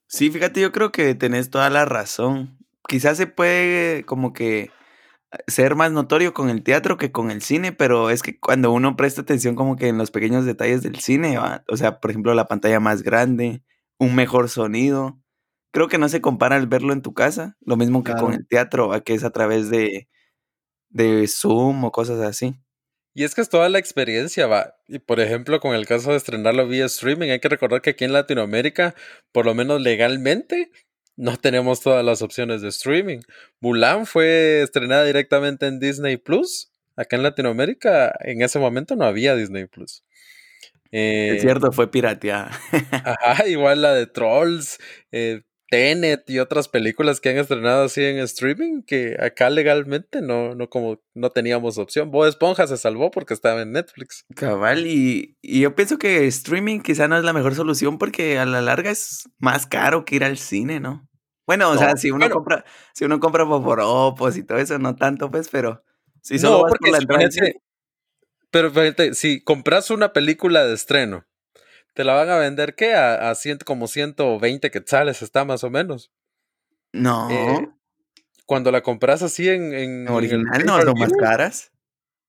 Sí, 0.08 0.30
fíjate, 0.30 0.62
yo 0.62 0.72
creo 0.72 0.92
que 0.94 1.16
tenés 1.16 1.50
toda 1.50 1.70
la 1.70 1.84
razón. 1.84 2.58
Quizás 2.88 3.18
se 3.18 3.28
puede 3.28 4.06
como 4.06 4.32
que 4.32 4.70
ser 5.48 5.76
más 5.76 5.92
notorio 5.92 6.34
con 6.34 6.50
el 6.50 6.64
teatro 6.64 6.98
que 6.98 7.12
con 7.12 7.32
el 7.32 7.42
cine, 7.42 7.72
pero 7.72 8.10
es 8.10 8.22
que 8.22 8.40
cuando 8.40 8.72
uno 8.72 8.96
presta 8.96 9.22
atención 9.22 9.56
como 9.56 9.76
que 9.76 9.88
en 9.88 9.98
los 9.98 10.12
pequeños 10.12 10.46
detalles 10.46 10.84
del 10.84 11.00
cine, 11.00 11.38
o 11.68 11.78
sea, 11.78 12.00
por 12.00 12.12
ejemplo, 12.12 12.34
la 12.34 12.48
pantalla 12.48 12.80
más 12.80 13.04
grande, 13.04 13.64
un 13.98 14.16
mejor 14.16 14.50
sonido, 14.50 15.20
creo 15.72 15.88
que 15.88 15.98
no 15.98 16.10
se 16.10 16.22
compara 16.22 16.56
al 16.56 16.68
verlo 16.68 16.94
en 16.94 17.02
tu 17.02 17.14
casa, 17.14 17.58
lo 17.62 17.78
mismo 17.78 18.04
que 18.04 18.14
con 18.14 18.34
el 18.34 18.48
teatro, 18.48 18.92
que 19.04 19.14
es 19.14 19.24
a 19.24 19.32
través 19.32 19.70
de, 19.70 20.08
de 20.90 21.28
Zoom 21.28 21.84
o 21.84 21.92
cosas 21.92 22.20
así. 22.20 22.56
Y 23.16 23.24
es 23.24 23.36
que 23.36 23.42
es 23.42 23.50
toda 23.50 23.70
la 23.70 23.80
experiencia, 23.80 24.48
va. 24.48 24.76
Y 24.88 25.00
por 25.00 25.20
ejemplo, 25.20 25.60
con 25.60 25.76
el 25.76 25.86
caso 25.86 26.12
de 26.12 26.18
estrenarlo 26.18 26.68
vía 26.68 26.86
streaming, 26.86 27.30
hay 27.30 27.40
que 27.40 27.50
recordar 27.50 27.82
que 27.82 27.92
aquí 27.92 28.06
en 28.06 28.14
Latinoamérica, 28.14 28.96
por 29.32 29.46
lo 29.46 29.54
menos 29.54 29.82
legalmente, 29.82 30.72
no 31.16 31.38
tenemos 31.38 31.82
todas 31.82 32.04
las 32.04 32.22
opciones 32.22 32.62
de 32.62 32.70
streaming. 32.70 33.20
Mulan 33.60 34.06
fue 34.06 34.62
estrenada 34.64 35.04
directamente 35.06 35.68
en 35.68 35.80
Disney 35.80 36.18
Plus. 36.18 36.72
Acá 36.96 37.16
en 37.16 37.24
Latinoamérica, 37.24 38.14
en 38.20 38.42
ese 38.42 38.60
momento 38.60 38.96
no 38.96 39.06
había 39.06 39.36
Disney 39.36 39.66
Plus. 39.66 40.04
es 40.92 41.42
cierto, 41.42 41.72
fue 41.72 41.90
pirateada. 41.90 42.52
ajá, 42.92 43.48
igual 43.48 43.82
la 43.82 43.94
de 43.94 44.08
Trolls. 44.08 44.80
Eh, 45.12 45.42
Tenet 45.70 46.30
y 46.30 46.40
otras 46.40 46.68
películas 46.68 47.20
que 47.20 47.30
han 47.30 47.38
estrenado 47.38 47.86
así 47.86 48.04
en 48.04 48.20
streaming 48.20 48.84
que 48.84 49.18
acá 49.20 49.50
legalmente 49.50 50.22
no, 50.22 50.56
no 50.56 50.70
como 50.70 51.02
no 51.14 51.30
teníamos 51.32 51.78
opción. 51.78 52.12
Bob 52.12 52.28
Esponja 52.28 52.68
se 52.68 52.78
salvó 52.78 53.12
porque 53.12 53.34
estaba 53.34 53.62
en 53.62 53.72
Netflix. 53.72 54.26
Cabal, 54.36 54.86
y, 54.86 55.38
yo 55.42 55.76
pienso 55.76 55.98
que 55.98 56.28
streaming 56.28 56.82
quizá 56.82 57.08
no 57.08 57.18
es 57.18 57.24
la 57.24 57.34
mejor 57.34 57.56
solución 57.56 57.98
porque 57.98 58.38
a 58.38 58.46
la 58.46 58.62
larga 58.62 58.92
es 58.92 59.30
más 59.40 59.66
caro 59.66 60.06
que 60.06 60.18
ir 60.18 60.24
al 60.24 60.38
cine, 60.38 60.80
¿no? 60.80 61.08
Bueno, 61.46 61.70
o 61.72 61.78
sea, 61.78 61.98
si 61.98 62.12
uno 62.12 62.30
compra, 62.30 62.64
si 62.94 63.04
uno 63.06 63.20
compra 63.20 63.46
poporopos 63.46 64.38
y 64.38 64.44
todo 64.44 64.60
eso, 64.60 64.80
no 64.80 64.96
tanto, 64.96 65.30
pues, 65.30 65.50
pero 65.50 65.84
si 66.22 66.40
solo 66.40 66.64
vas 66.64 66.74
por 66.80 66.90
la 66.90 66.98
entrada. 67.00 67.30
Pero 68.50 68.72
fíjate, 68.72 69.16
si 69.16 69.44
compras 69.44 69.90
una 69.90 70.14
película 70.14 70.64
de 70.64 70.76
estreno, 70.76 71.26
te 71.94 72.04
la 72.04 72.14
van 72.14 72.30
a 72.30 72.38
vender 72.38 72.76
¿qué? 72.76 72.94
A, 72.94 73.30
a 73.32 73.36
como 73.66 73.88
120 73.88 74.72
quetzales 74.72 75.22
está 75.22 75.46
más 75.46 75.64
o 75.64 75.70
menos. 75.70 76.12
No. 76.92 77.30
Eh, 77.30 77.70
cuando 78.46 78.72
la 78.72 78.82
compras 78.82 79.24
así 79.24 79.50
en, 79.50 79.74
en, 79.74 80.08
original, 80.10 80.66
no, 80.66 80.82
lo 80.84 80.94
más 80.96 81.12
caras. 81.14 81.72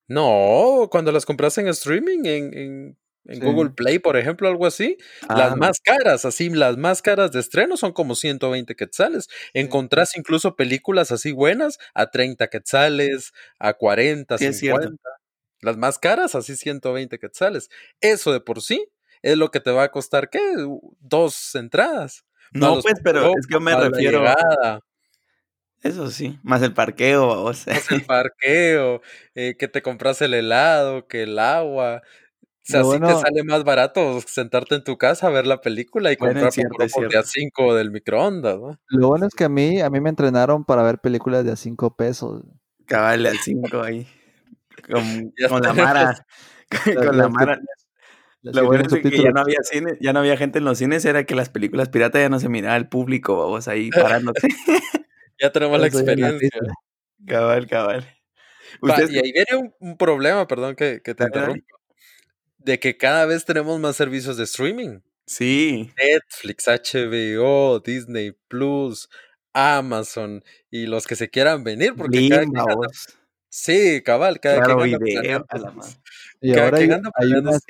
No, 0.07 0.89
cuando 0.91 1.13
las 1.13 1.27
compras 1.27 1.57
en 1.59 1.69
streaming, 1.69 2.25
en, 2.25 2.97
en 3.27 3.41
Google 3.41 3.71
Play, 3.71 3.99
por 3.99 4.17
ejemplo, 4.17 4.49
algo 4.49 4.67
así. 4.67 4.99
las 5.29 5.53
ah, 5.53 5.57
más 5.57 5.81
caras, 5.81 6.25
así, 6.25 6.51
las 6.51 6.77
más 6.77 7.01
caras 7.03 7.33
de 7.33 7.41
estreno 7.41 7.77
son 7.77 7.93
como 7.93 8.15
120 8.15 8.75
quetzales. 8.77 9.29
Encontrás 9.55 10.17
incluso 10.17 10.57
películas 10.57 11.11
así 11.11 11.33
buenas 11.33 11.79
a 11.95 12.11
30 12.11 12.49
quetzales, 12.49 13.33
a 13.59 13.75
40, 13.75 14.37
50. 14.39 14.97
Las 15.61 15.77
más 15.79 15.99
caras, 15.99 16.35
así 16.35 16.57
120 16.57 17.19
quetzales. 17.19 17.71
Eso 18.01 18.33
de 18.33 18.41
por 18.41 18.61
sí 18.61 18.87
es 19.25 19.39
lo 19.39 19.51
que 19.51 19.61
te 19.61 19.71
va 19.71 19.85
a 19.85 19.91
costar, 19.91 20.29
¿qué? 20.29 20.41
Dos 21.01 21.55
entradas. 21.55 22.25
No, 22.53 22.81
pues, 22.81 22.97
pero 23.03 23.33
es 23.39 23.47
que 23.47 23.59
me 23.59 23.75
refiero. 23.75 24.23
Eso 25.83 26.11
sí, 26.11 26.39
más 26.43 26.63
el 26.63 26.75
parqueo, 26.75 27.29
o 27.45 27.53
sea. 27.55 27.75
Más 27.75 27.91
el 27.91 28.05
parqueo, 28.05 29.01
eh, 29.35 29.57
que 29.59 29.69
te 29.69 29.83
compras 29.83 30.21
el 30.23 30.35
helado, 30.35 31.07
que 31.09 31.25
el 31.25 31.39
agua, 31.39 32.03
o 32.03 32.67
sea, 32.67 32.85
sí 32.85 32.99
te 32.99 33.15
sale 33.15 33.45
más 33.45 33.65
barato 33.65 34.21
sentarte 34.27 34.75
en 34.75 34.85
tu 34.85 34.97
casa 34.97 35.27
a 35.27 35.31
ver 35.31 35.47
la 35.47 35.61
película 35.61 36.13
y 36.13 36.17
comprar 36.17 36.51
por 36.93 37.11
de 37.11 37.19
a 37.19 37.23
5 37.23 37.75
del 37.75 37.91
microondas, 37.91 38.59
¿no? 38.59 38.79
Lo 38.89 39.09
bueno 39.09 39.27
es 39.27 39.35
que 39.35 39.45
a 39.45 39.51
mí, 39.51 39.81
a 39.81 39.91
mí 39.91 40.01
me 40.01 40.09
entrenaron 40.09 40.65
para 40.65 40.83
ver 40.83 40.99
películas 40.99 41.45
de 41.45 41.53
a 41.53 41.57
5 41.57 41.97
pesos. 41.97 42.43
Cabal, 42.87 43.27
al 43.27 43.39
5 43.39 43.83
ahí. 43.83 44.07
Con, 44.91 45.33
la 45.63 45.73
Mara. 45.75 46.27
con 46.85 47.19
la 47.19 47.29
Mara. 47.29 47.61
Lo 48.45 48.67
bueno 48.67 48.85
es 48.85 48.93
que 48.93 49.11
ya 49.11 49.31
no 49.31 49.41
había 49.41 49.63
cine, 49.63 49.97
ya 50.01 50.13
no 50.13 50.21
había 50.21 50.37
gente 50.37 50.59
en 50.59 50.65
los 50.65 50.79
cines, 50.79 51.05
era 51.05 51.25
que 51.25 51.35
las 51.35 51.49
películas 51.49 51.89
piratas 51.89 52.21
ya 52.23 52.29
no 52.29 52.39
se 52.39 52.49
miraba 52.49 52.75
al 52.75 52.89
público, 52.89 53.37
vamos 53.37 53.69
ahí 53.69 53.91
parándote. 53.91 54.49
ya 55.41 55.51
tenemos 55.51 55.81
la 55.81 55.87
experiencia. 55.87 56.51
Cabal, 57.27 57.67
cabal. 57.67 58.07
y 58.83 59.19
ahí 59.19 59.33
viene 59.33 59.73
un, 59.81 59.97
problema, 59.97 60.47
perdón 60.47 60.77
que, 60.77 61.01
que 61.03 61.15
te 61.15 61.25
interrumpa 61.25 61.75
de 62.65 62.81
que 62.81 62.97
cada 62.97 63.27
vez 63.27 63.45
tenemos 63.45 63.79
más 63.79 63.97
servicios 63.97 64.37
de 64.37 64.45
streaming. 64.45 65.01
Sí. 65.27 65.91
Netflix, 65.97 66.67
HBO, 66.67 67.81
Disney 67.81 68.33
Plus, 68.49 69.09
Amazon 69.53 70.43
y 70.71 70.87
los 70.87 71.07
que 71.07 71.15
se 71.15 71.29
quieran 71.29 71.63
venir, 71.63 71.95
porque 71.95 72.29
cada 72.29 72.45
Sí, 73.57 74.03
cabal, 74.03 74.41
cada 74.41 74.63
claro, 74.63 74.81
quien 74.81 75.33
anda 75.33 75.71
Y 76.41 76.59
ahora 76.59 76.79
hay, 76.79 76.89
unas, 77.33 77.63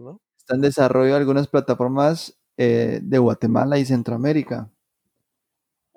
¿no? 0.00 0.22
Está 0.38 0.54
en 0.54 0.62
desarrollo 0.62 1.16
algunas 1.16 1.48
plataformas 1.48 2.38
eh, 2.56 3.00
de 3.02 3.18
Guatemala 3.18 3.76
y 3.78 3.84
Centroamérica. 3.84 4.70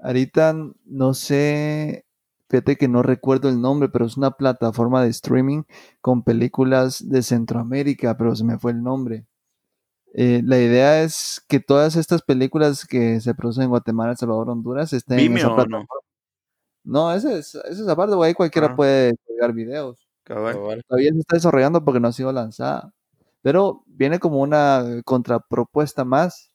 Ahorita 0.04 0.54
no 0.84 1.14
sé 1.14 2.04
Fíjate 2.50 2.76
que 2.76 2.90
no 2.90 3.02
recuerdo 3.02 3.48
el 3.48 3.62
nombre, 3.62 3.88
pero 3.88 4.06
es 4.06 4.18
una 4.18 4.32
plataforma 4.32 5.02
de 5.02 5.10
streaming 5.12 5.64
con 6.02 6.24
películas 6.24 7.08
de 7.08 7.24
Centroamérica, 7.24 8.18
pero 8.18 8.36
se 8.36 8.44
me 8.44 8.60
fue 8.60 8.74
el 8.74 8.84
nombre. 8.84 9.26
Eh, 10.14 10.42
la 10.44 10.58
idea 10.58 11.04
es 11.04 11.42
que 11.48 11.62
todas 11.62 11.96
estas 11.96 12.22
películas 12.22 12.86
que 12.86 13.22
se 13.22 13.34
producen 13.34 13.64
en 13.64 13.70
Guatemala, 13.70 14.12
El 14.12 14.18
Salvador, 14.18 14.50
Honduras 14.50 14.92
estén 14.92 15.20
en 15.20 15.38
esa 15.38 15.56
plataforma. 15.56 15.88
No, 15.88 16.09
no 16.90 17.14
ese 17.14 17.38
es, 17.38 17.56
ese 17.56 17.82
es 17.82 17.88
aparte, 17.88 18.16
ahí 18.24 18.34
cualquiera 18.34 18.70
ah. 18.72 18.76
puede 18.76 19.14
pegar 19.28 19.54
videos. 19.54 20.08
Todavía 20.26 21.12
se 21.12 21.20
está 21.20 21.36
desarrollando 21.36 21.84
porque 21.84 22.00
no 22.00 22.08
ha 22.08 22.14
sido 22.14 22.32
lanzada. 22.32 22.94
Pero 23.42 23.84
viene 23.88 24.20
como 24.20 24.40
una 24.42 25.02
contrapropuesta 25.06 26.04
más. 26.04 26.52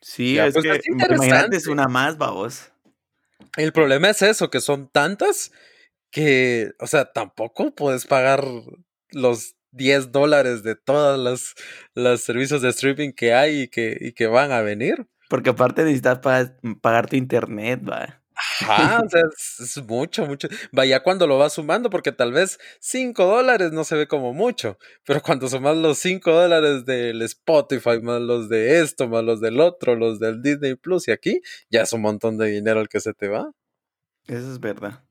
Sí, 0.00 0.38
es 0.38 0.54
pues 0.54 0.64
que 0.64 0.80
imagínate 0.90 1.56
es 1.56 1.66
una 1.66 1.88
más, 1.88 2.18
vamos. 2.18 2.72
El 3.56 3.72
problema 3.72 4.10
es 4.10 4.22
eso, 4.22 4.50
que 4.50 4.60
son 4.60 4.88
tantas 4.88 5.52
que, 6.10 6.72
o 6.80 6.86
sea, 6.86 7.12
tampoco 7.12 7.74
puedes 7.74 8.06
pagar 8.06 8.44
los 9.10 9.56
10 9.72 10.12
dólares 10.12 10.62
de 10.62 10.76
todas 10.76 11.18
las, 11.18 11.54
los 11.94 12.20
servicios 12.20 12.62
de 12.62 12.68
streaming 12.68 13.12
que 13.12 13.34
hay 13.34 13.62
y 13.62 13.68
que, 13.68 13.96
y 14.00 14.12
que 14.12 14.26
van 14.26 14.52
a 14.52 14.62
venir. 14.62 15.06
Porque 15.34 15.50
aparte 15.50 15.82
necesitas 15.82 16.20
pagar 16.80 17.08
tu 17.08 17.16
internet, 17.16 17.80
va. 17.84 18.22
Ajá, 18.60 19.02
o 19.04 19.10
sea, 19.10 19.22
es, 19.58 19.82
mucho, 19.82 20.24
mucho. 20.26 20.46
Vaya 20.70 21.02
cuando 21.02 21.26
lo 21.26 21.38
vas 21.38 21.54
sumando, 21.54 21.90
porque 21.90 22.12
tal 22.12 22.32
vez 22.32 22.60
5 22.78 23.26
dólares 23.26 23.72
no 23.72 23.82
se 23.82 23.96
ve 23.96 24.06
como 24.06 24.32
mucho, 24.32 24.78
pero 25.04 25.20
cuando 25.22 25.48
sumas 25.48 25.76
los 25.76 25.98
5 25.98 26.30
dólares 26.30 26.84
del 26.84 27.20
Spotify, 27.22 28.00
más 28.00 28.20
los 28.20 28.48
de 28.48 28.80
esto, 28.80 29.08
más 29.08 29.24
los 29.24 29.40
del 29.40 29.58
otro, 29.58 29.96
los 29.96 30.20
del 30.20 30.40
Disney 30.40 30.76
Plus 30.76 31.08
y 31.08 31.10
aquí, 31.10 31.40
ya 31.68 31.82
es 31.82 31.92
un 31.92 32.02
montón 32.02 32.38
de 32.38 32.46
dinero 32.46 32.80
el 32.80 32.88
que 32.88 33.00
se 33.00 33.12
te 33.12 33.26
va. 33.26 33.50
Eso 34.28 34.52
es 34.52 34.60
verdad. 34.60 35.02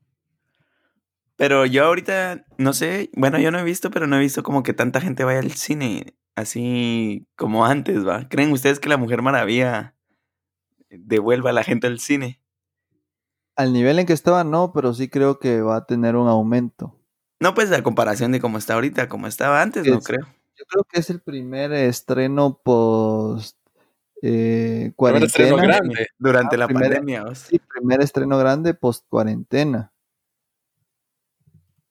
Pero 1.36 1.66
yo 1.66 1.84
ahorita, 1.84 2.46
no 2.56 2.72
sé, 2.72 3.10
bueno, 3.12 3.38
yo 3.38 3.50
no 3.50 3.58
he 3.58 3.64
visto, 3.64 3.90
pero 3.90 4.06
no 4.06 4.16
he 4.16 4.20
visto 4.20 4.42
como 4.42 4.62
que 4.62 4.72
tanta 4.72 5.02
gente 5.02 5.22
vaya 5.22 5.40
al 5.40 5.52
cine 5.52 6.14
así 6.34 7.26
como 7.36 7.64
antes, 7.64 8.06
¿va? 8.06 8.28
¿Creen 8.28 8.52
ustedes 8.52 8.80
que 8.80 8.88
la 8.88 8.96
Mujer 8.96 9.22
Maravilla 9.22 9.93
devuelva 11.00 11.50
a 11.50 11.52
la 11.52 11.64
gente 11.64 11.86
al 11.86 12.00
cine? 12.00 12.40
Al 13.56 13.72
nivel 13.72 13.98
en 13.98 14.06
que 14.06 14.12
estaba, 14.12 14.44
no, 14.44 14.72
pero 14.72 14.94
sí 14.94 15.08
creo 15.08 15.38
que 15.38 15.60
va 15.60 15.76
a 15.76 15.86
tener 15.86 16.16
un 16.16 16.28
aumento. 16.28 16.98
No, 17.40 17.54
pues 17.54 17.70
a 17.72 17.82
comparación 17.82 18.32
de 18.32 18.40
cómo 18.40 18.58
está 18.58 18.74
ahorita, 18.74 19.08
como 19.08 19.26
estaba 19.26 19.62
antes, 19.62 19.86
no 19.86 20.00
creo. 20.00 20.26
Yo 20.56 20.64
creo 20.66 20.84
que 20.84 21.00
es 21.00 21.10
el 21.10 21.20
primer 21.20 21.72
estreno 21.72 22.60
post 22.62 23.58
eh, 24.22 24.92
cuarentena. 24.96 25.62
grande. 25.62 26.06
Durante 26.18 26.56
ah, 26.56 26.58
la 26.60 26.68
pandemia. 26.68 27.34
Sí, 27.34 27.58
primer 27.58 28.00
estreno 28.00 28.38
grande 28.38 28.72
post 28.72 29.04
cuarentena. 29.08 29.92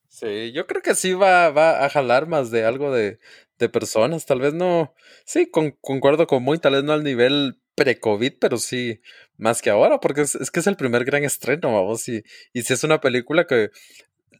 Sí, 0.07 0.51
yo 0.53 0.65
creo 0.67 0.81
que 0.81 0.95
sí 0.95 1.13
va, 1.13 1.49
va 1.49 1.85
a 1.85 1.89
jalar 1.89 2.27
más 2.27 2.49
de 2.51 2.65
algo 2.65 2.91
de, 2.91 3.19
de 3.59 3.69
personas. 3.69 4.25
Tal 4.25 4.39
vez 4.39 4.53
no. 4.53 4.93
Sí, 5.25 5.49
concuerdo 5.49 6.27
con 6.27 6.43
muy, 6.43 6.59
tal 6.59 6.73
vez 6.73 6.83
no 6.83 6.93
al 6.93 7.03
nivel 7.03 7.59
pre-COVID, 7.75 8.33
pero 8.39 8.57
sí, 8.57 9.01
más 9.37 9.61
que 9.61 9.69
ahora, 9.69 9.99
porque 9.99 10.21
es, 10.21 10.51
que 10.51 10.59
es 10.59 10.67
el 10.67 10.75
primer 10.75 11.05
gran 11.05 11.23
estreno, 11.23 11.73
vamos, 11.73 12.07
y, 12.07 12.23
y 12.53 12.61
si 12.61 12.73
es 12.73 12.83
una 12.83 13.01
película 13.01 13.47
que 13.47 13.71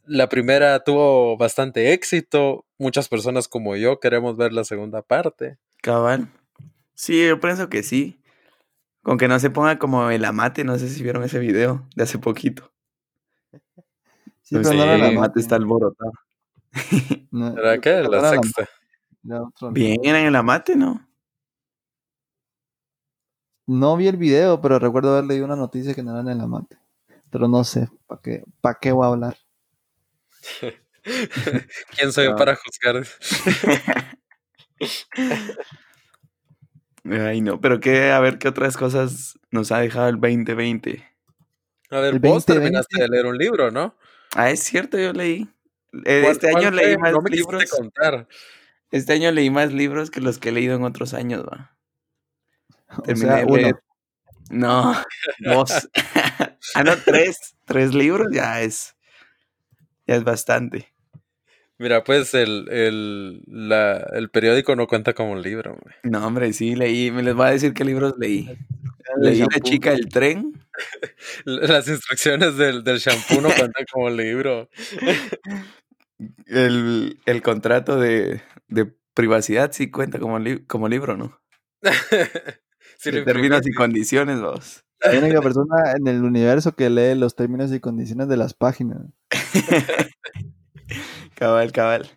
la 0.06 0.28
primera 0.28 0.80
tuvo 0.84 1.36
bastante 1.36 1.92
éxito, 1.92 2.66
muchas 2.78 3.08
personas 3.08 3.48
como 3.48 3.76
yo 3.76 4.00
queremos 4.00 4.36
ver 4.36 4.52
la 4.52 4.64
segunda 4.64 5.02
parte. 5.02 5.58
Cabal. 5.82 6.28
Sí, 6.94 7.26
yo 7.26 7.40
pienso 7.40 7.68
que 7.68 7.82
sí. 7.82 8.20
Con 9.02 9.18
que 9.18 9.28
no 9.28 9.38
se 9.38 9.50
ponga 9.50 9.78
como 9.78 10.10
el 10.10 10.24
amate, 10.24 10.64
no 10.64 10.78
sé 10.78 10.88
si 10.88 11.02
vieron 11.02 11.24
ese 11.24 11.38
video 11.38 11.86
de 11.94 12.04
hace 12.04 12.18
poquito. 12.18 12.72
Sí, 14.42 14.56
pero 14.62 14.72
no 14.72 14.84
el 14.84 15.02
amate 15.02 15.40
está 15.40 15.56
alborotado. 15.56 16.12
¿Era 17.58 17.78
qué? 17.80 18.02
La 18.02 18.30
sexta. 18.30 18.68
Bien 19.72 20.04
en 20.04 20.26
el 20.26 20.36
amate, 20.36 20.76
¿no? 20.76 21.08
No 23.66 23.96
vi 23.96 24.08
el 24.08 24.18
video, 24.18 24.60
pero 24.60 24.78
recuerdo 24.78 25.12
haber 25.12 25.24
leído 25.24 25.46
una 25.46 25.56
noticia 25.56 25.94
que 25.94 26.02
no 26.02 26.10
era 26.10 26.20
en 26.20 26.28
el 26.28 26.40
amante. 26.40 26.76
Pero 27.30 27.48
no 27.48 27.64
sé, 27.64 27.88
¿para 28.06 28.20
qué, 28.20 28.44
para 28.60 28.78
qué 28.78 28.92
voy 28.92 29.06
a 29.06 29.08
hablar? 29.08 29.36
¿Quién 31.96 32.12
soy 32.12 32.26
yo 32.26 32.36
para 32.36 32.56
juzgar? 32.56 33.06
Ay, 37.04 37.40
no, 37.40 37.60
pero 37.60 37.80
qué, 37.80 38.12
a 38.12 38.20
ver 38.20 38.38
qué 38.38 38.48
otras 38.48 38.76
cosas 38.76 39.38
nos 39.50 39.72
ha 39.72 39.78
dejado 39.78 40.08
el 40.08 40.20
2020. 40.20 41.04
A 41.90 42.00
ver, 42.00 42.18
vos 42.18 42.46
terminaste 42.46 43.00
de 43.00 43.08
leer 43.08 43.26
un 43.26 43.36
libro, 43.36 43.70
¿no? 43.70 43.94
Ah, 44.34 44.50
es 44.50 44.60
cierto, 44.60 44.98
yo 44.98 45.12
leí. 45.12 45.48
Eh, 46.04 46.26
este 46.28 46.48
año 46.48 46.70
leí 46.70 46.96
más 46.96 47.12
libros. 47.30 47.64
Este 48.94 49.12
año 49.14 49.32
leí 49.32 49.50
más 49.50 49.72
libros 49.72 50.08
que 50.08 50.20
los 50.20 50.38
que 50.38 50.50
he 50.50 50.52
leído 50.52 50.76
en 50.76 50.84
otros 50.84 51.14
años, 51.14 51.44
va. 51.44 51.76
Terminé 53.04 53.44
de 53.44 53.74
No, 54.50 54.94
dos. 55.40 55.88
ah, 56.76 56.84
no, 56.84 56.92
tres. 57.04 57.56
Tres 57.64 57.92
libros 57.92 58.28
ya 58.32 58.62
es. 58.62 58.94
Ya 60.06 60.14
es 60.14 60.22
bastante. 60.22 60.94
Mira, 61.76 62.04
pues 62.04 62.34
el, 62.34 62.68
el, 62.70 63.42
la, 63.48 63.96
el 64.12 64.30
periódico 64.30 64.76
no 64.76 64.86
cuenta 64.86 65.12
como 65.12 65.32
un 65.32 65.42
libro. 65.42 65.76
No, 66.04 66.24
hombre, 66.24 66.52
sí, 66.52 66.76
leí. 66.76 67.10
Me 67.10 67.24
les 67.24 67.34
voy 67.34 67.48
a 67.48 67.50
decir 67.50 67.74
qué 67.74 67.84
libros 67.84 68.14
leí. 68.16 68.48
Leí 69.16 69.40
La 69.40 69.58
chica 69.58 69.90
del 69.90 70.08
tren. 70.08 70.52
Las 71.44 71.88
instrucciones 71.88 72.56
del, 72.56 72.84
del 72.84 72.98
shampoo 73.00 73.40
no 73.40 73.48
cuentan 73.48 73.86
como 73.92 74.08
libro. 74.08 74.68
El, 76.46 77.18
el 77.26 77.42
contrato 77.42 77.98
de, 77.98 78.40
de, 78.68 78.94
privacidad 79.14 79.72
sí 79.72 79.90
cuenta 79.90 80.18
como, 80.18 80.38
como 80.66 80.88
libro, 80.88 81.16
¿no? 81.16 81.40
términos 83.24 83.66
y 83.66 83.72
condiciones, 83.72 84.40
vos. 84.40 84.84
La 85.00 85.10
única 85.18 85.40
persona 85.40 85.92
en 85.96 86.06
el 86.08 86.22
universo 86.22 86.74
que 86.74 86.90
lee 86.90 87.14
los 87.14 87.36
términos 87.36 87.72
y 87.72 87.80
condiciones 87.80 88.28
de 88.28 88.36
las 88.36 88.54
páginas. 88.54 89.00
Cabal, 91.34 91.72
cabal. 91.72 92.08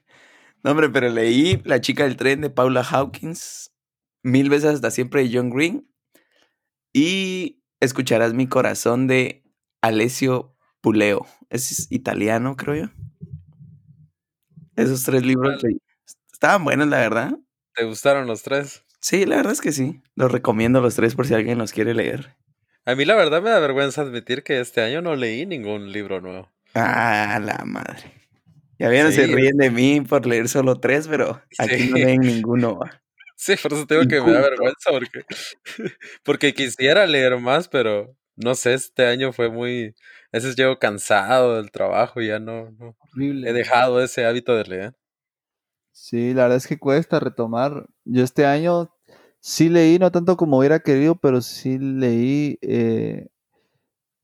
No, 0.64 0.72
hombre, 0.72 0.90
pero 0.90 1.10
leí 1.10 1.60
La 1.66 1.82
chica 1.82 2.04
del 2.04 2.18
tren 2.18 2.42
de 2.42 2.52
Paula 2.52 2.84
Hawkins, 2.84 3.74
Mil 4.22 4.50
veces 4.50 4.76
hasta 4.76 4.92
siempre 4.92 5.24
de 5.24 5.36
John 5.36 5.50
Green 5.50 5.90
y 6.94 7.64
Escucharás 7.80 8.34
mi 8.34 8.48
corazón 8.48 9.08
de 9.08 9.44
Alessio 9.82 10.56
Puleo. 10.82 11.26
Es 11.50 11.92
italiano, 11.92 12.56
creo 12.56 12.86
yo. 12.86 12.92
Esos 14.76 15.04
tres 15.04 15.26
libros 15.26 15.64
estaban 16.38 16.64
buenos, 16.64 16.88
la 16.88 16.98
verdad. 16.98 17.32
¿Te 17.74 17.84
gustaron 17.84 18.28
los 18.28 18.44
tres? 18.44 18.84
Sí, 19.00 19.26
la 19.26 19.38
verdad 19.38 19.54
es 19.54 19.62
que 19.62 19.72
sí. 19.72 20.02
Los 20.14 20.32
recomiendo 20.32 20.82
los 20.82 20.96
tres 20.96 21.16
por 21.16 21.26
si 21.26 21.34
alguien 21.34 21.58
los 21.58 21.74
quiere 21.74 21.96
leer. 21.96 22.36
A 22.86 22.94
mí 22.94 23.06
la 23.06 23.16
verdad 23.16 23.42
me 23.42 23.50
da 23.50 23.60
vergüenza 23.60 24.02
admitir 24.02 24.44
que 24.44 24.60
este 24.60 24.82
año 24.82 25.02
no 25.02 25.16
leí 25.16 25.48
ningún 25.48 25.92
libro 25.92 26.22
nuevo. 26.22 26.52
Ah, 26.76 27.40
la 27.42 27.66
madre. 27.66 28.14
Ya 28.78 28.90
vieron, 28.90 29.12
se 29.12 29.26
ríen 29.26 29.58
de 29.58 29.72
mí 29.72 30.02
por 30.02 30.28
leer 30.28 30.48
solo 30.48 30.80
tres, 30.80 31.08
pero 31.08 31.42
aquí 31.58 31.88
no 31.90 31.98
leen 31.98 32.22
ninguno. 32.22 32.80
Sí, 33.36 33.56
por 33.56 33.74
eso 33.74 33.88
tengo 33.88 34.04
que 34.08 34.22
me 34.22 34.32
da 34.32 34.42
vergüenza 34.42 34.92
porque, 34.92 35.24
porque 36.24 36.54
quisiera 36.54 37.08
leer 37.08 37.40
más, 37.40 37.68
pero 37.68 38.16
no 38.36 38.54
sé, 38.54 38.76
este 38.76 39.08
año 39.08 39.34
fue 39.34 39.50
muy, 39.50 39.96
a 40.32 40.38
veces 40.38 40.56
llego 40.56 40.78
cansado 40.78 41.56
del 41.56 41.72
trabajo 41.72 42.22
y 42.22 42.28
ya 42.28 42.38
no, 42.38 42.70
no 42.78 42.96
he 43.18 43.54
dejado 43.54 44.04
ese 44.04 44.24
hábito 44.26 44.56
de 44.56 44.66
leer. 44.66 44.94
Sí, 46.00 46.36
la 46.36 46.44
verdad 46.44 46.58
es 46.58 46.68
que 46.68 46.78
cuesta 46.78 47.20
retomar. 47.20 47.88
Yo 48.06 48.24
este 48.24 48.46
año 48.46 48.94
sí 49.40 49.68
leí, 49.68 49.98
no 49.98 50.12
tanto 50.12 50.38
como 50.38 50.60
hubiera 50.60 50.80
querido, 50.80 51.16
pero 51.16 51.42
sí 51.42 51.80
leí. 51.80 52.60
Eh, 52.62 53.30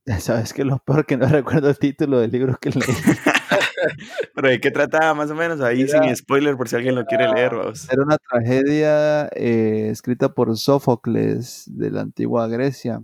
Sabes 0.19 0.53
que 0.53 0.65
lo 0.65 0.77
peor 0.77 1.07
que 1.07 1.17
no 1.17 1.25
recuerdo 1.27 1.69
el 1.69 1.79
título 1.79 2.19
del 2.19 2.31
libro 2.31 2.57
que 2.61 2.69
leí. 2.69 2.83
pero 4.35 4.49
¿de 4.49 4.61
qué 4.61 4.69
trataba 4.69 5.15
más 5.15 5.31
o 5.31 5.35
menos? 5.35 5.61
Ahí 5.61 5.87
sin 5.87 6.15
spoiler 6.15 6.55
por 6.55 6.69
si 6.69 6.75
alguien 6.75 6.93
lo 6.93 7.05
quiere 7.05 7.27
leer. 7.27 7.55
Vamos. 7.55 7.91
Era 7.91 8.03
una 8.03 8.17
tragedia 8.19 9.27
eh, 9.35 9.89
escrita 9.91 10.31
por 10.31 10.55
Sófocles 10.55 11.63
de 11.65 11.89
la 11.89 12.01
antigua 12.01 12.47
Grecia. 12.47 13.01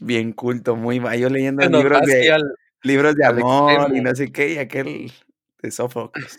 Bien 0.00 0.32
culto, 0.32 0.76
muy 0.76 1.00
Yo 1.18 1.28
leyendo 1.28 1.68
libros 1.68 2.02
de, 2.02 2.38
libros 2.84 3.16
de 3.16 3.26
amor 3.26 3.94
y 3.96 4.00
no 4.00 4.14
sé 4.14 4.30
qué, 4.30 4.54
y 4.54 4.58
aquel 4.58 5.12
de 5.60 5.70
Sófocles. 5.72 6.38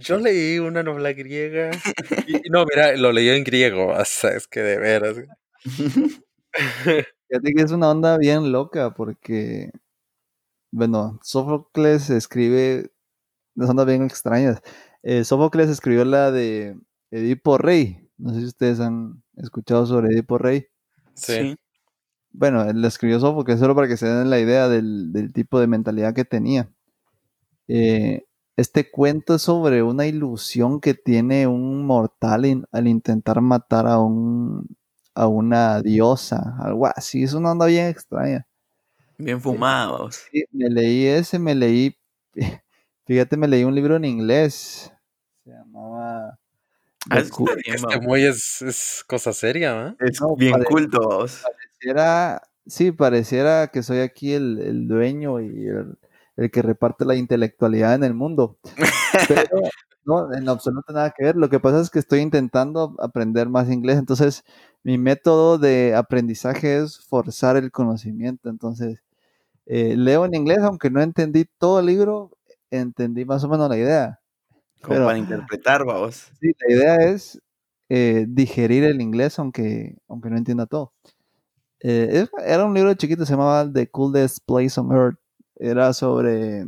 Yo 0.00 0.18
leí 0.18 0.58
una 0.58 0.82
novela 0.82 1.12
griega. 1.12 1.70
Y, 2.28 2.50
no, 2.50 2.64
mira, 2.64 2.96
lo 2.96 3.12
leí 3.12 3.28
en 3.28 3.44
griego. 3.44 3.88
O 3.88 4.04
sea, 4.04 4.30
es 4.30 4.46
que 4.46 4.60
de 4.60 4.78
veras. 4.78 5.16
Fíjate 7.28 7.54
que 7.54 7.62
es 7.62 7.72
una 7.72 7.90
onda 7.90 8.16
bien 8.18 8.52
loca 8.52 8.94
porque, 8.94 9.70
bueno, 10.70 11.18
Sófocles 11.22 12.10
escribe 12.10 12.90
unas 13.56 13.70
ondas 13.70 13.86
bien 13.86 14.04
extrañas. 14.04 14.62
Eh, 15.02 15.24
Sófocles 15.24 15.70
escribió 15.70 16.04
la 16.04 16.30
de 16.30 16.78
Edipo 17.10 17.58
Rey. 17.58 18.08
No 18.18 18.34
sé 18.34 18.40
si 18.40 18.46
ustedes 18.46 18.80
han 18.80 19.22
escuchado 19.36 19.86
sobre 19.86 20.08
Edipo 20.14 20.38
Rey. 20.38 20.66
Sí. 21.14 21.56
Bueno, 22.32 22.64
él 22.64 22.82
la 22.82 22.88
escribió 22.88 23.20
Sófocles 23.20 23.60
solo 23.60 23.74
para 23.74 23.88
que 23.88 23.96
se 23.96 24.06
den 24.06 24.30
la 24.30 24.40
idea 24.40 24.68
del, 24.68 25.12
del 25.12 25.32
tipo 25.32 25.60
de 25.60 25.66
mentalidad 25.68 26.14
que 26.14 26.24
tenía. 26.24 26.70
Eh, 27.68 28.24
este 28.56 28.90
cuento 28.90 29.34
es 29.34 29.42
sobre 29.42 29.82
una 29.82 30.06
ilusión 30.06 30.80
que 30.80 30.94
tiene 30.94 31.46
un 31.46 31.84
mortal 31.86 32.66
al 32.70 32.88
intentar 32.88 33.40
matar 33.40 33.86
a 33.86 33.98
un 33.98 34.76
a 35.14 35.28
una 35.28 35.80
diosa, 35.80 36.56
algo 36.60 36.86
así, 36.86 37.22
es 37.22 37.34
una 37.34 37.52
onda 37.52 37.66
bien 37.66 37.86
extraña. 37.86 38.46
Bien 39.16 39.40
fumados. 39.40 40.24
Sí, 40.30 40.44
me 40.50 40.68
leí 40.68 41.06
ese, 41.06 41.38
me 41.38 41.54
leí, 41.54 41.96
fíjate, 43.06 43.36
me 43.36 43.46
leí 43.46 43.62
un 43.62 43.74
libro 43.74 43.96
en 43.96 44.04
inglés, 44.04 44.92
se 45.44 45.50
llamaba... 45.50 46.38
Ah, 47.10 47.18
este 47.18 48.00
muy 48.00 48.24
es, 48.24 48.62
es, 48.62 49.04
cosa 49.06 49.34
seria, 49.34 49.88
¿eh? 49.88 49.96
Es 50.00 50.18
bien 50.38 50.64
culto. 50.64 51.26
Pareciera, 51.42 52.40
sí, 52.66 52.92
pareciera 52.92 53.68
que 53.68 53.82
soy 53.82 53.98
aquí 53.98 54.32
el, 54.32 54.58
el 54.58 54.88
dueño 54.88 55.38
y 55.38 55.66
el, 55.66 55.98
el 56.36 56.50
que 56.50 56.62
reparte 56.62 57.04
la 57.04 57.14
intelectualidad 57.16 57.94
en 57.94 58.04
el 58.04 58.14
mundo. 58.14 58.58
Pero 59.28 59.48
no, 60.04 60.34
en 60.34 60.48
absoluto 60.48 60.92
nada 60.92 61.12
que 61.16 61.24
ver. 61.24 61.36
Lo 61.36 61.48
que 61.48 61.60
pasa 61.60 61.80
es 61.80 61.90
que 61.90 61.98
estoy 61.98 62.20
intentando 62.20 62.94
aprender 62.98 63.48
más 63.48 63.70
inglés, 63.70 63.98
entonces 63.98 64.44
mi 64.82 64.98
método 64.98 65.58
de 65.58 65.94
aprendizaje 65.94 66.78
es 66.78 66.98
forzar 66.98 67.56
el 67.56 67.70
conocimiento. 67.70 68.48
Entonces, 68.48 69.02
eh, 69.66 69.96
leo 69.96 70.24
en 70.24 70.34
inglés, 70.34 70.58
aunque 70.58 70.90
no 70.90 71.00
entendí 71.00 71.46
todo 71.58 71.80
el 71.80 71.86
libro, 71.86 72.36
entendí 72.70 73.24
más 73.24 73.44
o 73.44 73.48
menos 73.48 73.68
la 73.68 73.78
idea. 73.78 74.20
Como 74.82 75.04
para 75.06 75.16
interpretar, 75.16 75.84
vamos. 75.84 76.30
Sí, 76.40 76.52
la 76.66 76.74
idea 76.74 76.96
es 77.08 77.40
eh, 77.88 78.26
digerir 78.28 78.84
el 78.84 79.00
inglés, 79.00 79.38
aunque, 79.38 79.96
aunque 80.08 80.28
no 80.28 80.36
entienda 80.36 80.66
todo. 80.66 80.92
Eh, 81.80 82.26
era 82.44 82.64
un 82.64 82.74
libro 82.74 82.92
chiquito, 82.94 83.24
se 83.24 83.32
llamaba 83.32 83.70
The 83.70 83.88
Coolest 83.90 84.38
Place 84.46 84.78
on 84.78 84.92
Earth 84.92 85.18
era 85.56 85.92
sobre 85.92 86.66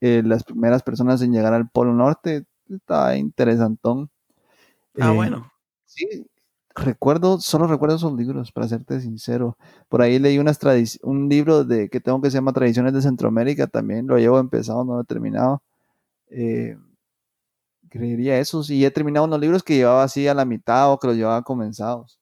eh, 0.00 0.22
las 0.24 0.44
primeras 0.44 0.82
personas 0.82 1.22
en 1.22 1.32
llegar 1.32 1.52
al 1.52 1.68
Polo 1.68 1.92
Norte. 1.92 2.44
Estaba 2.68 3.16
interesantón. 3.16 4.10
Ah, 4.98 5.12
eh, 5.12 5.14
bueno. 5.14 5.52
Sí, 5.84 6.26
recuerdo, 6.74 7.40
solo 7.40 7.66
recuerdo 7.66 7.96
esos 7.96 8.12
libros, 8.14 8.52
para 8.52 8.68
serte 8.68 9.00
sincero. 9.00 9.56
Por 9.88 10.02
ahí 10.02 10.18
leí 10.18 10.38
unas 10.38 10.58
un 11.02 11.28
libro 11.28 11.64
de 11.64 11.88
que 11.88 12.00
tengo 12.00 12.20
que 12.20 12.30
se 12.30 12.36
llama 12.36 12.52
Tradiciones 12.52 12.92
de 12.92 13.02
Centroamérica, 13.02 13.66
también 13.66 14.06
lo 14.06 14.18
llevo 14.18 14.38
empezado, 14.38 14.84
no 14.84 14.94
lo 14.94 15.02
he 15.02 15.04
terminado. 15.04 15.62
Eh, 16.28 16.76
creería 17.88 18.38
eso, 18.38 18.62
sí, 18.62 18.84
he 18.84 18.90
terminado 18.90 19.26
unos 19.26 19.40
libros 19.40 19.62
que 19.64 19.76
llevaba 19.76 20.04
así 20.04 20.28
a 20.28 20.34
la 20.34 20.44
mitad 20.44 20.92
o 20.92 20.98
que 20.98 21.08
los 21.08 21.16
llevaba 21.16 21.42
comenzados. 21.42 22.20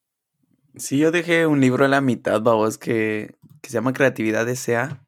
Sí, 0.77 0.98
yo 0.98 1.11
dejé 1.11 1.46
un 1.46 1.61
libro 1.61 1.85
a 1.85 1.88
la 1.88 2.01
mitad, 2.01 2.40
babos, 2.40 2.79
que, 2.79 3.37
que 3.61 3.68
se 3.68 3.74
llama 3.74 3.92
Creatividad 3.92 4.48
S.A 4.48 5.08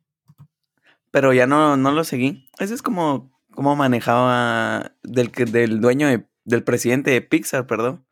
pero 1.11 1.33
ya 1.33 1.47
no, 1.47 1.77
no 1.77 1.93
lo 1.93 2.05
seguí. 2.05 2.49
Ese 2.59 2.75
es 2.75 2.83
como, 2.83 3.33
como 3.55 3.77
manejaba 3.77 4.93
del, 5.03 5.31
del 5.33 5.81
dueño 5.81 6.09
del 6.45 6.65
presidente 6.65 7.11
de 7.11 7.23
Pixar, 7.23 7.67
perdón. 7.67 8.07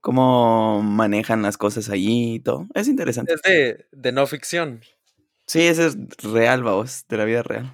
Cómo 0.00 0.82
manejan 0.82 1.42
las 1.42 1.58
cosas 1.58 1.90
allí 1.90 2.36
y 2.36 2.40
todo. 2.40 2.68
Es 2.74 2.88
interesante. 2.88 3.34
Es 3.34 3.42
de, 3.42 3.86
de 3.92 4.12
no 4.12 4.26
ficción. 4.26 4.80
Sí, 5.46 5.62
ese 5.62 5.86
es 5.86 5.96
real, 6.22 6.62
vamos, 6.62 7.06
de 7.08 7.16
la 7.16 7.24
vida 7.24 7.42
real. 7.42 7.72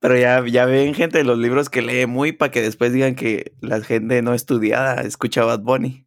Pero 0.00 0.16
ya, 0.18 0.44
ya 0.46 0.64
ven 0.66 0.94
gente 0.94 1.18
de 1.18 1.24
los 1.24 1.38
libros 1.38 1.70
que 1.70 1.80
lee 1.80 2.06
muy 2.06 2.32
para 2.32 2.50
que 2.50 2.60
después 2.60 2.92
digan 2.92 3.14
que 3.14 3.54
la 3.60 3.80
gente 3.82 4.20
no 4.22 4.34
estudiada 4.34 5.00
escucha 5.02 5.44
Bad 5.44 5.60
Bunny. 5.60 6.06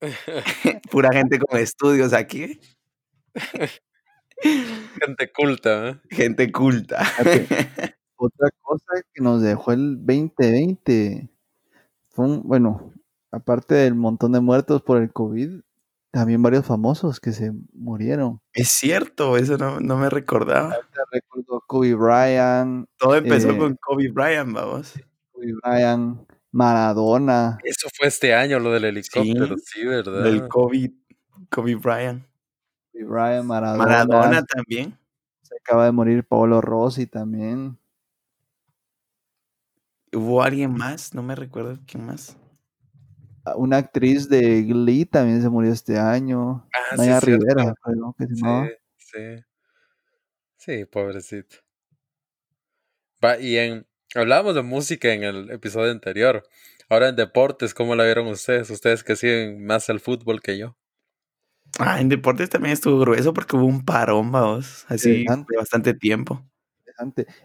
Pura 0.90 1.10
gente 1.12 1.38
con 1.38 1.58
estudios 1.58 2.12
aquí. 2.12 2.60
Gente 4.42 5.32
culta, 5.32 5.88
¿eh? 5.88 6.00
Gente 6.10 6.52
culta. 6.52 6.98
Otra 8.16 8.50
cosa 8.60 9.02
que 9.12 9.22
nos 9.22 9.40
dejó 9.42 9.72
el 9.72 9.96
2020 10.04 11.30
fue 12.10 12.24
un, 12.26 12.42
bueno, 12.42 12.92
aparte 13.30 13.74
del 13.74 13.94
montón 13.94 14.32
de 14.32 14.40
muertos 14.40 14.82
por 14.82 15.00
el 15.00 15.12
COVID, 15.12 15.60
también 16.10 16.42
varios 16.42 16.66
famosos 16.66 17.20
que 17.20 17.32
se 17.32 17.52
murieron. 17.72 18.40
Es 18.52 18.68
cierto, 18.68 19.36
eso 19.36 19.56
no, 19.56 19.96
me 19.96 20.10
recordaba. 20.10 20.76
recuerdo 21.12 21.62
Kobe 21.66 21.94
Bryant. 21.94 22.88
Todo 22.98 23.16
empezó 23.16 23.50
eh, 23.50 23.58
con 23.58 23.76
Kobe 23.76 24.10
Bryant, 24.10 24.52
vamos. 24.52 24.94
Kobe 25.30 25.52
Bryant, 25.62 26.28
Maradona. 26.50 27.58
Eso 27.62 27.88
fue 27.96 28.08
este 28.08 28.34
año, 28.34 28.58
lo 28.58 28.72
del 28.72 28.84
helicóptero, 28.84 29.56
sí, 29.56 29.86
¿verdad? 29.86 30.24
Del 30.24 30.48
Kobe, 30.48 30.92
Kobe 31.48 31.76
Bryant. 31.76 32.29
Brian 33.02 33.46
Maradona. 33.46 33.84
Maradona 33.84 34.44
también. 34.44 34.98
Se 35.42 35.54
acaba 35.56 35.84
de 35.86 35.92
morir 35.92 36.24
Paolo 36.24 36.60
Rossi 36.60 37.06
también. 37.06 37.78
¿Hubo 40.12 40.42
alguien 40.42 40.72
más? 40.72 41.14
No 41.14 41.22
me 41.22 41.34
recuerdo 41.34 41.78
quién 41.86 42.06
más. 42.06 42.36
Ah, 43.44 43.56
una 43.56 43.78
actriz 43.78 44.28
de 44.28 44.62
Glee 44.62 45.06
también 45.06 45.40
se 45.40 45.48
murió 45.48 45.72
este 45.72 45.98
año. 45.98 46.68
Ah, 46.74 46.96
Maya 46.96 47.20
Rivera, 47.20 47.74
sí, 48.18 48.34
sí. 48.96 49.44
Sí, 50.56 50.84
pobrecito. 50.84 51.56
y 53.40 53.56
en 53.56 53.86
hablábamos 54.14 54.54
de 54.54 54.62
música 54.62 55.12
en 55.12 55.22
el 55.22 55.50
episodio 55.50 55.90
anterior. 55.90 56.42
Ahora 56.88 57.08
en 57.08 57.16
deportes, 57.16 57.72
¿cómo 57.72 57.94
la 57.94 58.04
vieron 58.04 58.26
ustedes? 58.26 58.68
Ustedes 58.70 59.04
que 59.04 59.16
siguen 59.16 59.64
más 59.64 59.88
el 59.88 60.00
fútbol 60.00 60.42
que 60.42 60.58
yo. 60.58 60.76
Ah, 61.78 62.00
en 62.00 62.08
deportes 62.08 62.50
también 62.50 62.72
estuvo 62.72 62.98
grueso 62.98 63.32
porque 63.32 63.56
hubo 63.56 63.66
un 63.66 63.84
parón, 63.84 64.32
vamos, 64.32 64.84
así 64.88 65.24
de 65.24 65.56
bastante 65.56 65.94
tiempo. 65.94 66.44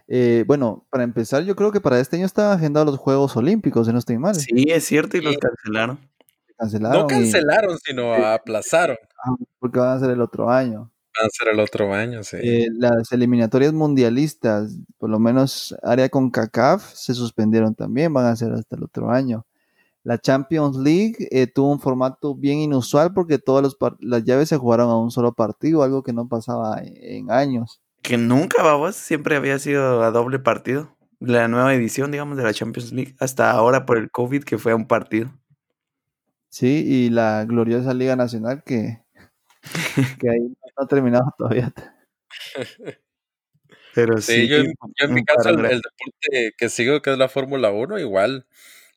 Eh, 0.07 0.43
bueno, 0.47 0.85
para 0.89 1.03
empezar, 1.03 1.43
yo 1.43 1.55
creo 1.55 1.71
que 1.71 1.81
para 1.81 1.99
este 1.99 2.17
año 2.17 2.25
estaban 2.25 2.57
agendados 2.57 2.88
los 2.88 2.99
Juegos 2.99 3.35
Olímpicos, 3.38 3.88
si 3.88 3.93
no 3.93 3.99
estoy 3.99 4.17
mal. 4.17 4.35
Sí, 4.35 4.65
es 4.67 4.85
cierto, 4.85 5.17
y 5.17 5.21
los 5.21 5.38
cancelaron. 5.38 5.99
cancelaron 6.57 7.01
no 7.01 7.07
cancelaron, 7.07 7.77
sino 7.79 8.13
aplazaron. 8.13 8.97
Ah, 9.23 9.35
porque 9.59 9.79
van 9.79 9.97
a 9.97 9.99
ser 9.99 10.09
el 10.09 10.21
otro 10.21 10.49
año. 10.49 10.91
van 11.17 11.27
a 11.27 11.29
ser 11.29 11.53
el 11.53 11.59
otro 11.59 11.93
año, 11.93 12.23
sí. 12.23 12.38
Eh, 12.41 12.67
las 12.73 13.11
eliminatorias 13.11 13.73
mundialistas, 13.73 14.77
por 14.97 15.09
lo 15.09 15.19
menos 15.19 15.75
área 15.83 16.09
con 16.09 16.29
CACAF, 16.29 16.93
se 16.93 17.13
suspendieron 17.13 17.75
también, 17.75 18.13
van 18.13 18.25
a 18.25 18.35
ser 18.35 18.51
hasta 18.51 18.75
el 18.75 18.83
otro 18.83 19.09
año. 19.09 19.45
La 20.06 20.20
Champions 20.20 20.78
League 20.78 21.28
eh, 21.32 21.48
tuvo 21.48 21.72
un 21.72 21.80
formato 21.80 22.36
bien 22.36 22.60
inusual 22.60 23.12
porque 23.12 23.39
todas 23.39 23.76
las 24.00 24.24
llaves 24.24 24.50
se 24.50 24.58
jugaron 24.58 24.91
a 24.91 24.98
un 25.00 25.10
solo 25.10 25.34
partido, 25.34 25.82
algo 25.82 26.04
que 26.04 26.13
no 26.13 26.28
pasaba 26.28 26.80
en, 26.84 27.32
años. 27.32 27.82
Que 28.04 28.15
nunca, 28.15 28.62
vamos, 28.62 28.96
siempre 28.96 29.36
había 29.36 29.58
sido 29.58 30.04
a 30.04 30.12
doble 30.12 30.38
partido. 30.38 30.96
La 31.20 31.48
nueva 31.48 31.74
edición, 31.74 32.12
digamos, 32.12 32.38
de 32.38 32.44
la 32.44 32.54
Champions 32.54 32.91
League, 32.91 33.15
hasta 33.20 33.50
ahora 33.50 33.88
por 33.88 33.98
el 33.98 34.12
COVID, 34.12 34.44
que 34.44 34.60
fue 34.60 34.74
a 34.74 34.76
un 34.76 34.86
partido. 34.86 35.32
Sí, 36.50 36.86
y 36.86 37.10
la 37.10 37.44
gloriosa 37.46 37.96
Liga 37.96 38.15
Nacional 38.15 38.62
que, 38.63 39.02
que 40.20 40.30
ahí 40.30 40.39
no 40.39 40.84
ha 40.84 40.88
terminado 40.88 41.34
todavía. 41.36 41.74
Pero 43.96 44.22
sí, 44.22 44.48
yo, 44.48 44.58
en, 44.58 45.13
mi 45.15 45.24
caso, 45.24 45.50
el, 45.50 45.65
el, 45.65 45.82
deporte 45.82 46.54
que 46.56 46.70
sigo, 46.70 47.02
que 47.02 47.12
es 47.12 47.18
la 47.18 47.28
Fórmula 47.28 47.72
1, 47.72 47.98
igual 47.98 48.46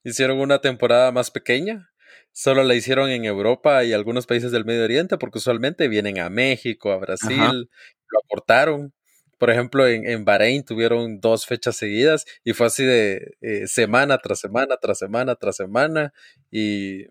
hicieron 0.04 0.40
una 0.40 0.60
temporada 0.60 1.12
más 1.12 1.30
pequeña. 1.30 1.90
Solo 2.32 2.62
la 2.62 2.74
hicieron 2.74 3.10
en 3.10 3.24
Europa 3.24 3.84
y 3.84 3.92
algunos 3.92 4.26
países 4.26 4.52
del 4.52 4.64
Medio 4.64 4.84
Oriente, 4.84 5.18
porque 5.18 5.38
usualmente 5.38 5.88
vienen 5.88 6.18
a 6.20 6.30
México, 6.30 6.92
a 6.92 6.98
Brasil, 6.98 7.70
lo 8.08 8.18
aportaron. 8.24 8.94
Por 9.38 9.50
ejemplo, 9.50 9.86
en, 9.86 10.08
en, 10.08 10.24
Bahrein 10.24 10.64
tuvieron 10.64 11.20
dos 11.20 11.46
fechas 11.46 11.76
seguidas 11.76 12.26
y 12.44 12.52
fue 12.54 12.66
así 12.66 12.84
de 12.84 13.36
eh, 13.40 13.66
semana 13.66 14.18
tras 14.18 14.40
semana, 14.40 14.76
tras 14.80 14.98
semana, 14.98 15.36
tras 15.36 15.56
semana 15.56 16.12
y, 16.50 17.06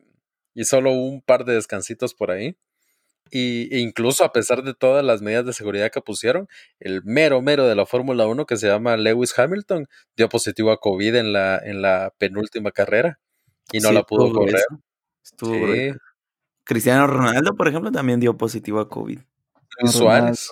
y 0.54 0.66
solo 0.66 0.92
un 0.92 1.22
par 1.22 1.46
de 1.46 1.54
descansitos 1.54 2.14
por 2.14 2.32
ahí. 2.32 2.58
Y, 3.32 3.74
e 3.76 3.80
incluso 3.80 4.24
a 4.24 4.32
pesar 4.32 4.64
de 4.64 4.74
todas 4.74 5.04
las 5.04 5.22
medidas 5.22 5.46
de 5.46 5.54
seguridad 5.54 5.92
que 5.92 6.02
pusieron, 6.02 6.48
el 6.80 7.02
mero 7.04 7.42
mero 7.42 7.68
de 7.68 7.76
la 7.76 7.86
Fórmula 7.86 8.28
1 8.28 8.46
que 8.46 8.58
se 8.58 8.68
llama 8.68 8.98
Lewis 8.98 9.38
Hamilton 9.38 9.88
dio 10.16 10.30
positivo 10.30 10.72
a 10.72 10.80
COVID 10.80 11.16
en 11.16 11.34
la, 11.34 11.58
en 11.58 11.82
la 11.82 12.14
penúltima 12.18 12.72
carrera 12.72 13.20
y 13.72 13.80
no 13.80 13.92
la 13.92 14.04
pudo 14.04 14.32
correr. 14.32 14.64
Cristiano 16.64 17.08
Ronaldo, 17.08 17.56
por 17.56 17.68
ejemplo, 17.68 17.92
también 17.92 18.20
dio 18.20 18.38
positivo 18.38 18.80
a 18.80 18.90
COVID. 18.90 19.20
Suárez. 19.86 20.50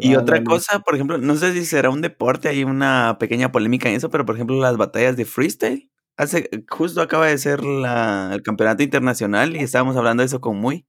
Y 0.00 0.14
otra 0.14 0.44
cosa, 0.44 0.78
por 0.80 0.94
ejemplo, 0.94 1.18
no 1.18 1.34
sé 1.36 1.52
si 1.52 1.64
será 1.64 1.90
un 1.90 2.00
deporte, 2.00 2.48
hay 2.48 2.62
una 2.62 3.16
pequeña 3.18 3.50
polémica 3.50 3.88
en 3.88 3.96
eso, 3.96 4.08
pero 4.08 4.24
por 4.24 4.36
ejemplo 4.36 4.60
las 4.60 4.76
batallas 4.76 5.16
de 5.16 5.24
freestyle. 5.24 5.90
Hace, 6.16 6.48
justo 6.68 7.02
acaba 7.02 7.26
de 7.26 7.36
ser 7.38 7.64
la, 7.64 8.30
el 8.32 8.42
campeonato 8.42 8.84
internacional 8.84 9.56
y 9.56 9.58
estábamos 9.58 9.96
hablando 9.96 10.20
de 10.20 10.26
eso 10.26 10.40
con 10.40 10.58
Muy. 10.58 10.86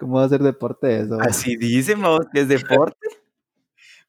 ¿Cómo 0.00 0.16
va 0.16 0.24
a 0.24 0.28
ser 0.30 0.40
deporte 0.40 0.98
eso? 0.98 1.18
Así 1.20 1.56
dicen, 1.56 2.00
vamos, 2.00 2.26
que 2.32 2.40
es 2.40 2.48
deporte. 2.48 2.96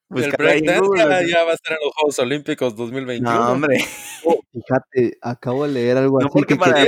Pues 0.08 0.25
el 0.25 0.34
breakdance 0.34 1.30
ya, 1.30 1.45
va 1.45 1.51
a 1.51 1.54
estar 1.54 1.71
en 1.71 1.77
los 1.86 1.93
Juegos 1.95 2.19
Olímpicos 2.19 2.75
2021. 2.75 3.34
No, 3.34 3.51
hombre. 3.54 3.77
Oh, 4.25 4.41
fíjate, 4.51 5.17
acabo 5.21 5.65
de 5.65 5.71
leer 5.71 5.95
algo 5.95 6.19
no, 6.19 6.25
así. 6.25 6.34
Porque 6.34 6.58
para, 6.58 6.86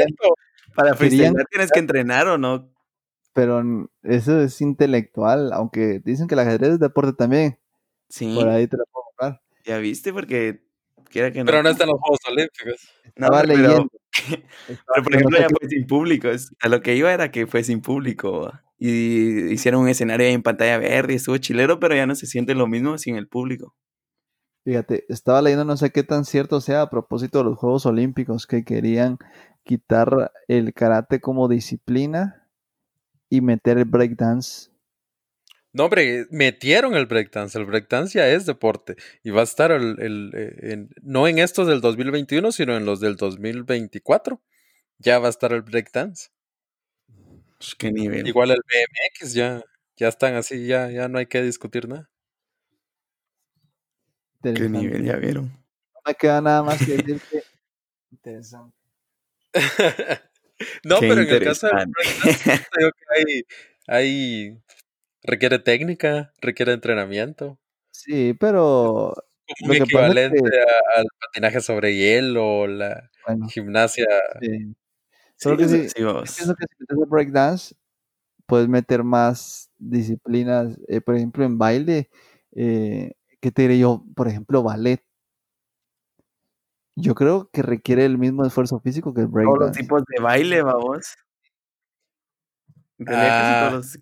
para 0.76 0.94
freestyle 0.94 1.34
tienes 1.50 1.72
que 1.72 1.80
entrenar 1.80 2.28
o 2.28 2.38
no. 2.38 2.70
Pero 3.32 3.64
eso 4.04 4.42
es 4.42 4.60
intelectual, 4.60 5.54
aunque 5.54 6.02
dicen 6.04 6.28
que 6.28 6.36
el 6.36 6.40
ajedrez 6.40 6.72
es 6.72 6.80
deporte 6.80 7.14
también. 7.14 7.58
Sí. 8.10 8.36
Por 8.36 8.50
ahí 8.50 8.68
te 8.68 8.76
lo 8.76 8.84
puedo 8.92 9.06
comprar. 9.06 9.42
Ya 9.64 9.78
viste, 9.78 10.12
porque 10.12 10.62
quiera 11.10 11.32
que 11.32 11.40
no. 11.40 11.46
Pero 11.46 11.64
no 11.64 11.70
están 11.70 11.88
los 11.88 12.02
Juegos 12.02 12.20
Olímpicos. 12.28 12.90
No, 13.16 13.28
Estaba 13.28 13.44
leyendo. 13.44 13.88
Pero, 14.68 15.04
por 15.04 15.16
ejemplo, 15.16 15.40
ya 15.40 15.48
fue 15.48 15.70
sin 15.70 15.88
público. 15.88 16.28
A 16.60 16.68
lo 16.68 16.82
que 16.82 16.94
iba 16.94 17.14
era 17.14 17.32
que 17.32 17.48
fue 17.48 17.64
sin 17.64 17.80
público. 17.80 18.52
Y 18.86 19.54
hicieron 19.54 19.84
un 19.84 19.88
escenario 19.88 20.28
en 20.28 20.44
pantalla 20.44 20.78
verde 20.78 21.14
y 21.14 21.16
estuvo 21.16 21.38
chilero, 21.38 21.80
pero 21.80 21.96
ya 21.96 22.06
no 22.06 22.16
se 22.16 22.26
siente 22.26 22.54
lo 22.54 22.68
mismo 22.68 22.98
sin 22.98 23.16
el 23.16 23.30
público. 23.30 23.78
Fíjate, 24.66 25.06
estaba 25.08 25.42
leyendo 25.42 25.64
no 25.64 25.78
sé 25.78 25.92
qué 25.92 26.04
tan 26.04 26.26
cierto 26.26 26.60
sea 26.60 26.82
a 26.82 26.90
propósito 26.90 27.38
de 27.38 27.46
los 27.46 27.58
Juegos 27.58 27.86
Olímpicos 27.86 28.46
que 28.46 28.66
querían 28.66 29.20
quitar 29.64 30.34
el 30.50 30.74
karate 30.74 31.22
como 31.22 31.48
disciplina 31.48 32.46
y 33.30 33.40
meter 33.40 33.78
el 33.78 33.86
breakdance. 33.86 34.70
No, 35.72 35.86
hombre, 35.86 36.28
metieron 36.30 36.94
el 36.96 37.06
breakdance. 37.06 37.58
El 37.58 37.64
breakdance 37.64 38.20
ya 38.20 38.28
es 38.28 38.46
deporte. 38.46 38.98
Y 39.24 39.30
va 39.30 39.40
a 39.40 39.46
estar 39.46 39.72
el, 39.72 39.98
el, 40.02 40.32
eh, 40.36 40.88
no 41.02 41.30
en 41.30 41.40
estos 41.40 41.68
del 41.68 41.80
2021, 41.80 42.52
sino 42.52 42.76
en 42.76 42.84
los 42.84 43.00
del 43.00 43.16
2024. 43.16 44.42
Ya 44.98 45.20
va 45.20 45.28
a 45.28 45.30
estar 45.30 45.54
el 45.54 45.62
breakdance. 45.62 46.33
Pues, 47.64 47.76
¿Qué 47.76 47.94
nivel? 47.94 48.28
Igual 48.28 48.52
el 48.52 48.58
BMX 48.58 49.34
ya, 49.34 49.64
ya 49.96 50.10
están 50.10 50.36
así, 50.36 50.68
ya, 50.68 50.92
ya 50.92 51.08
no 51.08 51.18
hay 51.18 51.28
que 51.28 51.42
discutir 51.42 51.88
nada. 51.88 52.10
¿Qué 54.42 54.68
nivel 54.68 55.06
ya 55.06 55.16
vieron? 55.16 55.46
No 55.46 56.02
me 56.06 56.14
queda 56.14 56.42
nada 56.42 56.62
más 56.62 56.78
que 56.80 56.98
decir 56.98 57.22
que 57.32 57.42
interesante. 58.12 58.76
no, 60.84 61.00
pero 61.00 61.22
en 61.22 61.30
el 61.30 61.44
caso 61.46 61.68
del 61.68 61.88
breakdance, 61.88 62.66
creo 62.70 62.92
que 62.92 63.06
hay, 63.16 63.44
hay 63.88 64.58
requiere 65.22 65.58
técnica, 65.60 66.34
requiere 66.42 66.74
entrenamiento. 66.74 67.58
Sí, 67.92 68.34
pero 68.34 69.14
un 69.62 69.74
equivalente 69.74 70.42
al 70.98 71.06
patinaje 71.18 71.62
sobre 71.62 71.96
hielo, 71.96 72.68
la 72.68 73.10
gimnasia. 73.48 74.06
Sí. 74.42 74.76
Solo 75.38 75.58
que 75.58 75.68
si, 75.68 75.78
pienso 75.94 76.56
que 76.56 76.66
si 76.68 76.76
metes 76.80 76.98
el 76.98 77.10
breakdance, 77.10 77.76
puedes 78.46 78.68
meter 78.68 79.04
más 79.04 79.70
disciplinas. 79.78 80.80
Eh, 80.88 81.02
por 81.02 81.16
ejemplo, 81.16 81.44
en 81.44 81.58
baile, 81.58 82.10
eh, 82.54 83.14
¿qué 83.40 83.52
te 83.52 83.64
diré 83.64 83.80
yo? 83.80 84.04
Por 84.16 84.28
ejemplo, 84.28 84.64
ballet. 84.64 85.04
Yo 86.96 87.16
creo 87.16 87.50
que 87.52 87.64
requiere 87.64 88.06
el 88.06 88.18
mismo 88.18 88.46
esfuerzo 88.46 88.80
físico 88.80 89.14
que 89.14 89.22
el 89.22 89.28
breakdance. 89.28 89.58
Todos 89.58 89.68
los 89.68 89.78
tipos 89.78 90.04
de 90.06 90.24
baile, 90.24 90.62
vamos. 90.62 91.16
Ah. 93.08 93.70
todos 93.72 94.00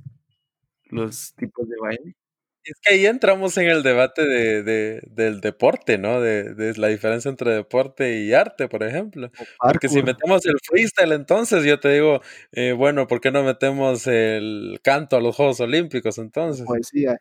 los 0.89 1.33
tipos 1.35 1.67
de 1.67 1.75
baile. 1.81 2.15
Es 2.63 2.79
que 2.81 2.93
ahí 2.93 3.05
entramos 3.07 3.57
en 3.57 3.67
el 3.67 3.81
debate 3.81 4.23
de, 4.23 4.61
de 4.61 5.01
del 5.07 5.41
deporte, 5.41 5.97
¿no? 5.97 6.21
De, 6.21 6.53
de, 6.53 6.77
la 6.77 6.87
diferencia 6.87 7.29
entre 7.29 7.53
deporte 7.53 8.19
y 8.19 8.33
arte, 8.33 8.67
por 8.67 8.83
ejemplo. 8.83 9.31
Porque 9.59 9.89
si 9.89 10.03
metemos 10.03 10.45
el 10.45 10.55
freestyle, 10.63 11.13
entonces 11.13 11.63
yo 11.63 11.79
te 11.79 11.89
digo, 11.89 12.21
eh, 12.51 12.73
bueno, 12.73 13.07
¿por 13.07 13.19
qué 13.19 13.31
no 13.31 13.43
metemos 13.43 14.05
el 14.05 14.79
canto 14.83 15.17
a 15.17 15.21
los 15.21 15.35
Juegos 15.35 15.59
Olímpicos 15.59 16.19
entonces? 16.19 16.65
Poesía. 16.65 17.17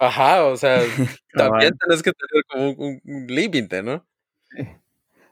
Ajá, 0.00 0.44
o 0.46 0.56
sea, 0.56 0.80
también 1.34 1.76
tienes 1.78 2.02
que 2.02 2.12
tener 2.12 2.44
como 2.48 2.70
un, 2.72 3.26
límite, 3.28 3.82
¿no? 3.82 4.04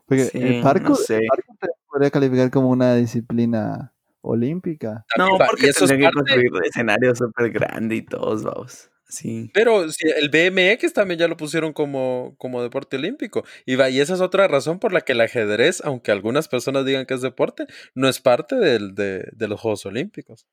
Porque 0.07 0.31
el 0.35 0.63
parkour, 0.63 0.99
el 1.09 1.27
parkour 1.27 1.57
podría 1.91 2.11
calificar 2.11 2.51
como 2.51 2.69
una 2.69 2.95
disciplina 2.95 3.93
olímpica. 4.21 5.05
No, 5.17 5.39
porque 5.39 5.69
eso 5.71 5.87
es 5.87 5.93
que 5.93 6.11
construir 6.11 6.51
escenarios 6.65 7.19
súper 7.19 7.51
grandes 7.51 7.99
y 7.99 8.03
todos, 8.03 8.45
vamos. 8.45 8.91
Sí. 9.09 9.51
Pero 9.55 9.91
si 9.91 10.07
el 10.09 10.29
BMX 10.29 10.93
también 10.93 11.19
ya 11.19 11.29
lo 11.29 11.37
pusieron 11.37 11.73
como, 11.73 12.35
como 12.39 12.63
deporte 12.63 12.97
olímpico. 12.97 13.45
Y, 13.65 13.77
va, 13.77 13.89
y 13.89 14.01
esa 14.01 14.15
es 14.15 14.21
otra 14.21 14.49
razón 14.49 14.79
por 14.79 14.93
la 14.93 15.01
que 15.01 15.13
el 15.13 15.21
ajedrez, 15.21 15.81
aunque 15.85 16.13
algunas 16.13 16.49
personas 16.49 16.85
digan 16.85 17.07
que 17.07 17.15
es 17.15 17.23
deporte, 17.23 17.67
no 17.95 18.09
es 18.09 18.21
parte 18.21 18.57
del, 18.57 18.95
de, 18.95 19.29
de 19.33 19.49
los 19.49 19.61
Juegos 19.61 19.87
Olímpicos. 19.87 20.47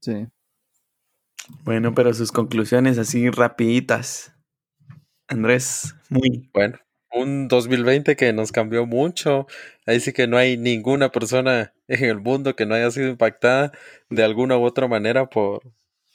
Sí. 0.00 0.26
Bueno, 1.64 1.94
pero 1.94 2.12
sus 2.12 2.32
conclusiones 2.32 2.98
así 2.98 3.30
rapiditas. 3.30 4.32
Andrés, 5.28 5.94
muy 6.10 6.48
bueno 6.52 6.78
un 7.16 7.48
2020 7.48 8.16
que 8.16 8.32
nos 8.32 8.52
cambió 8.52 8.86
mucho. 8.86 9.46
Ahí 9.86 10.00
sí 10.00 10.12
que 10.12 10.26
no 10.26 10.36
hay 10.36 10.56
ninguna 10.56 11.10
persona 11.10 11.74
en 11.88 12.04
el 12.04 12.20
mundo 12.20 12.54
que 12.56 12.66
no 12.66 12.74
haya 12.74 12.90
sido 12.90 13.08
impactada 13.08 13.72
de 14.10 14.24
alguna 14.24 14.58
u 14.58 14.64
otra 14.64 14.88
manera 14.88 15.28
por, 15.28 15.62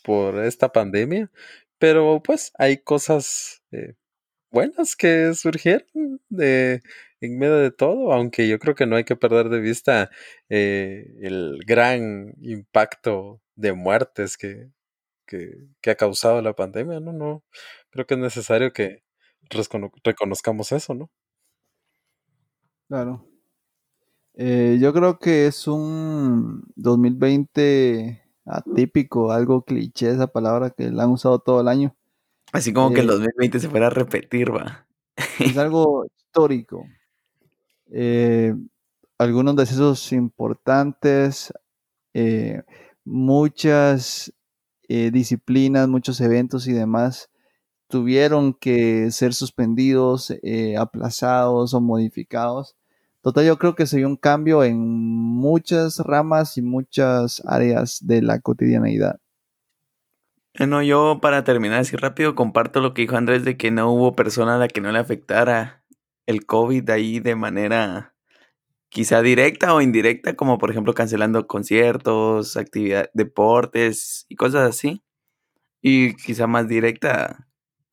por 0.04 0.44
esta 0.44 0.72
pandemia. 0.72 1.32
Pero 1.80 2.22
pues 2.24 2.52
hay 2.58 2.78
cosas 2.78 3.64
eh, 3.72 3.96
buenas 4.52 4.96
que 4.96 5.34
surgieron 5.34 6.22
de, 6.30 6.82
en 7.22 7.40
medio 7.40 7.58
de 7.58 7.72
todo, 7.72 8.14
aunque 8.14 8.48
yo 8.48 8.60
creo 8.60 8.76
que 8.76 8.86
no 8.88 8.96
hay 8.98 9.04
que 9.06 9.16
perder 9.16 9.50
de 9.50 9.60
vista 9.62 10.10
eh, 10.50 11.08
el 11.22 11.60
gran 11.66 12.34
impacto 12.42 13.42
de 13.56 13.74
muertes 13.74 14.38
que, 14.38 14.72
que, 15.26 15.92
ha 15.92 15.96
causado 15.96 16.42
la 16.42 16.54
pandemia. 16.54 17.00
No, 17.00 17.14
no, 17.14 17.44
creo 17.92 18.06
que 18.08 18.16
es 18.16 18.20
necesario 18.20 18.74
que, 18.74 19.04
reconozcamos 20.04 20.72
eso, 20.72 20.94
¿no? 20.94 21.10
Claro. 22.88 23.28
Eh, 24.34 24.78
yo 24.82 24.94
creo 24.94 25.20
que 25.20 25.48
es 25.48 25.68
un 25.68 26.64
2020 26.76 28.21
atípico, 28.58 29.32
algo 29.32 29.64
cliché 29.64 30.12
esa 30.12 30.28
palabra 30.28 30.70
que 30.72 30.92
la 30.92 31.04
han 31.04 31.12
usado 31.12 31.40
todo 31.40 31.62
el 31.62 31.68
año. 31.68 31.96
Así 32.52 32.74
como 32.74 32.94
que 32.94 33.02
el 33.02 33.08
2020 33.08 33.58
eh, 33.58 33.62
se 33.62 33.70
fuera 33.70 33.88
a 33.88 33.92
repetir, 33.92 34.54
va. 34.54 34.86
Es 35.40 35.58
algo 35.58 36.06
histórico. 36.06 36.86
Eh, 37.92 38.54
algunos 39.18 39.56
decesos 39.56 40.12
importantes, 40.12 41.54
muchas 43.04 44.34
eh, 44.88 45.10
disciplinas, 45.12 45.88
muchos 45.88 46.20
eventos 46.20 46.68
y 46.68 46.74
demás 46.74 47.30
tuvieron 47.88 48.54
que 48.54 49.12
ser 49.12 49.34
suspendidos, 49.34 50.32
eh, 50.42 50.76
aplazados 50.78 51.74
o 51.74 51.82
modificados. 51.82 52.76
Total, 53.22 53.46
yo 53.46 53.58
creo 53.58 53.76
que 53.76 53.86
se 53.86 53.98
dio 53.98 54.08
un 54.08 54.18
cambio 54.18 54.64
en 54.64 54.80
muchas 54.80 56.00
ramas 56.00 56.58
y 56.58 56.64
muchas 56.64 57.44
áreas 57.46 58.00
de 58.02 58.22
la 58.24 58.40
cotidianeidad. 58.40 59.20
Bueno, 60.58 60.82
yo 60.82 61.20
para 61.22 61.44
terminar 61.44 61.80
así 61.80 61.96
rápido 61.96 62.36
comparto 62.36 62.82
lo 62.82 62.94
que 62.94 63.04
dijo 63.04 63.16
Andrés 63.16 63.46
de 63.46 63.58
que 63.58 63.72
no 63.72 63.92
hubo 63.92 64.16
persona 64.16 64.56
a 64.56 64.58
la 64.58 64.68
que 64.68 64.82
no 64.82 64.92
le 64.92 65.00
afectara 65.00 65.86
el 66.26 66.46
COVID 66.46 66.90
ahí 66.90 67.20
de 67.20 67.36
manera 67.36 68.16
quizá 68.90 69.22
directa 69.22 69.74
o 69.74 69.82
indirecta, 69.82 70.36
como 70.36 70.58
por 70.58 70.72
ejemplo 70.72 70.94
cancelando 70.94 71.48
conciertos, 71.48 72.58
actividades, 72.58 73.10
deportes 73.14 74.26
y 74.30 74.36
cosas 74.36 74.70
así. 74.70 75.04
Y 75.82 76.16
quizá 76.16 76.48
más 76.48 76.68
directa, 76.68 77.48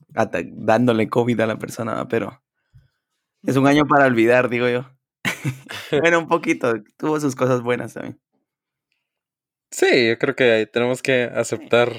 dándole 0.09 1.09
COVID 1.09 1.41
a 1.41 1.47
la 1.47 1.59
persona, 1.59 2.09
pero 2.09 2.43
es 3.45 3.57
un 3.57 3.67
año 3.67 3.87
para 3.87 4.07
olvidar, 4.07 4.49
digo 4.49 4.69
yo. 4.69 4.98
bueno, 6.01 6.19
un 6.21 6.29
poquito, 6.29 6.75
tuvo 6.97 7.21
sus 7.21 7.35
cosas 7.35 7.63
buenas 7.63 7.95
también. 7.95 8.19
Sí, 9.71 10.09
yo 10.09 10.19
creo 10.19 10.35
que 10.35 10.67
tenemos 10.73 11.03
que 11.03 11.25
aceptar 11.25 11.93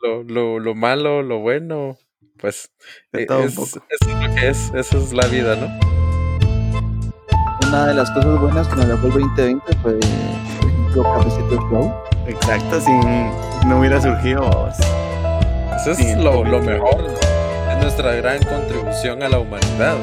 lo, 0.00 0.58
lo, 0.58 0.74
malo, 0.74 1.22
lo 1.22 1.40
bueno, 1.40 1.98
pues 2.38 2.72
e, 3.12 3.22
es, 3.24 3.58
Eso 3.58 3.82
es 3.90 4.06
lo 4.06 4.34
que 4.34 4.48
es, 4.48 4.72
esa 4.74 4.96
es 4.96 5.12
la 5.12 5.26
vida, 5.26 5.56
¿no? 5.56 5.68
Una 7.68 7.86
de 7.86 7.94
las 7.94 8.10
cosas 8.10 8.40
buenas 8.40 8.66
que 8.68 8.76
nos 8.76 8.88
dejó 8.88 9.06
el 9.06 9.12
2020 9.12 9.76
fue, 9.82 9.92
por 9.92 10.70
ejemplo, 10.70 11.02
Cafecito 11.02 11.68
Flow. 11.68 11.92
Exacto, 12.26 12.80
si 12.80 12.90
no 13.66 13.78
hubiera 13.78 14.00
surgido. 14.00 14.68
Eso 15.76 15.90
es 15.92 16.16
lo, 16.16 16.44
lo 16.44 16.60
mejor, 16.60 17.06
es 17.70 17.78
nuestra 17.82 18.14
gran 18.14 18.42
contribución 18.42 19.22
a 19.22 19.28
la 19.28 19.38
humanidad. 19.38 19.98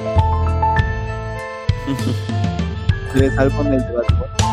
그래 3.11 3.29
잘 3.31 3.49
보내줘가지고. 3.49 4.46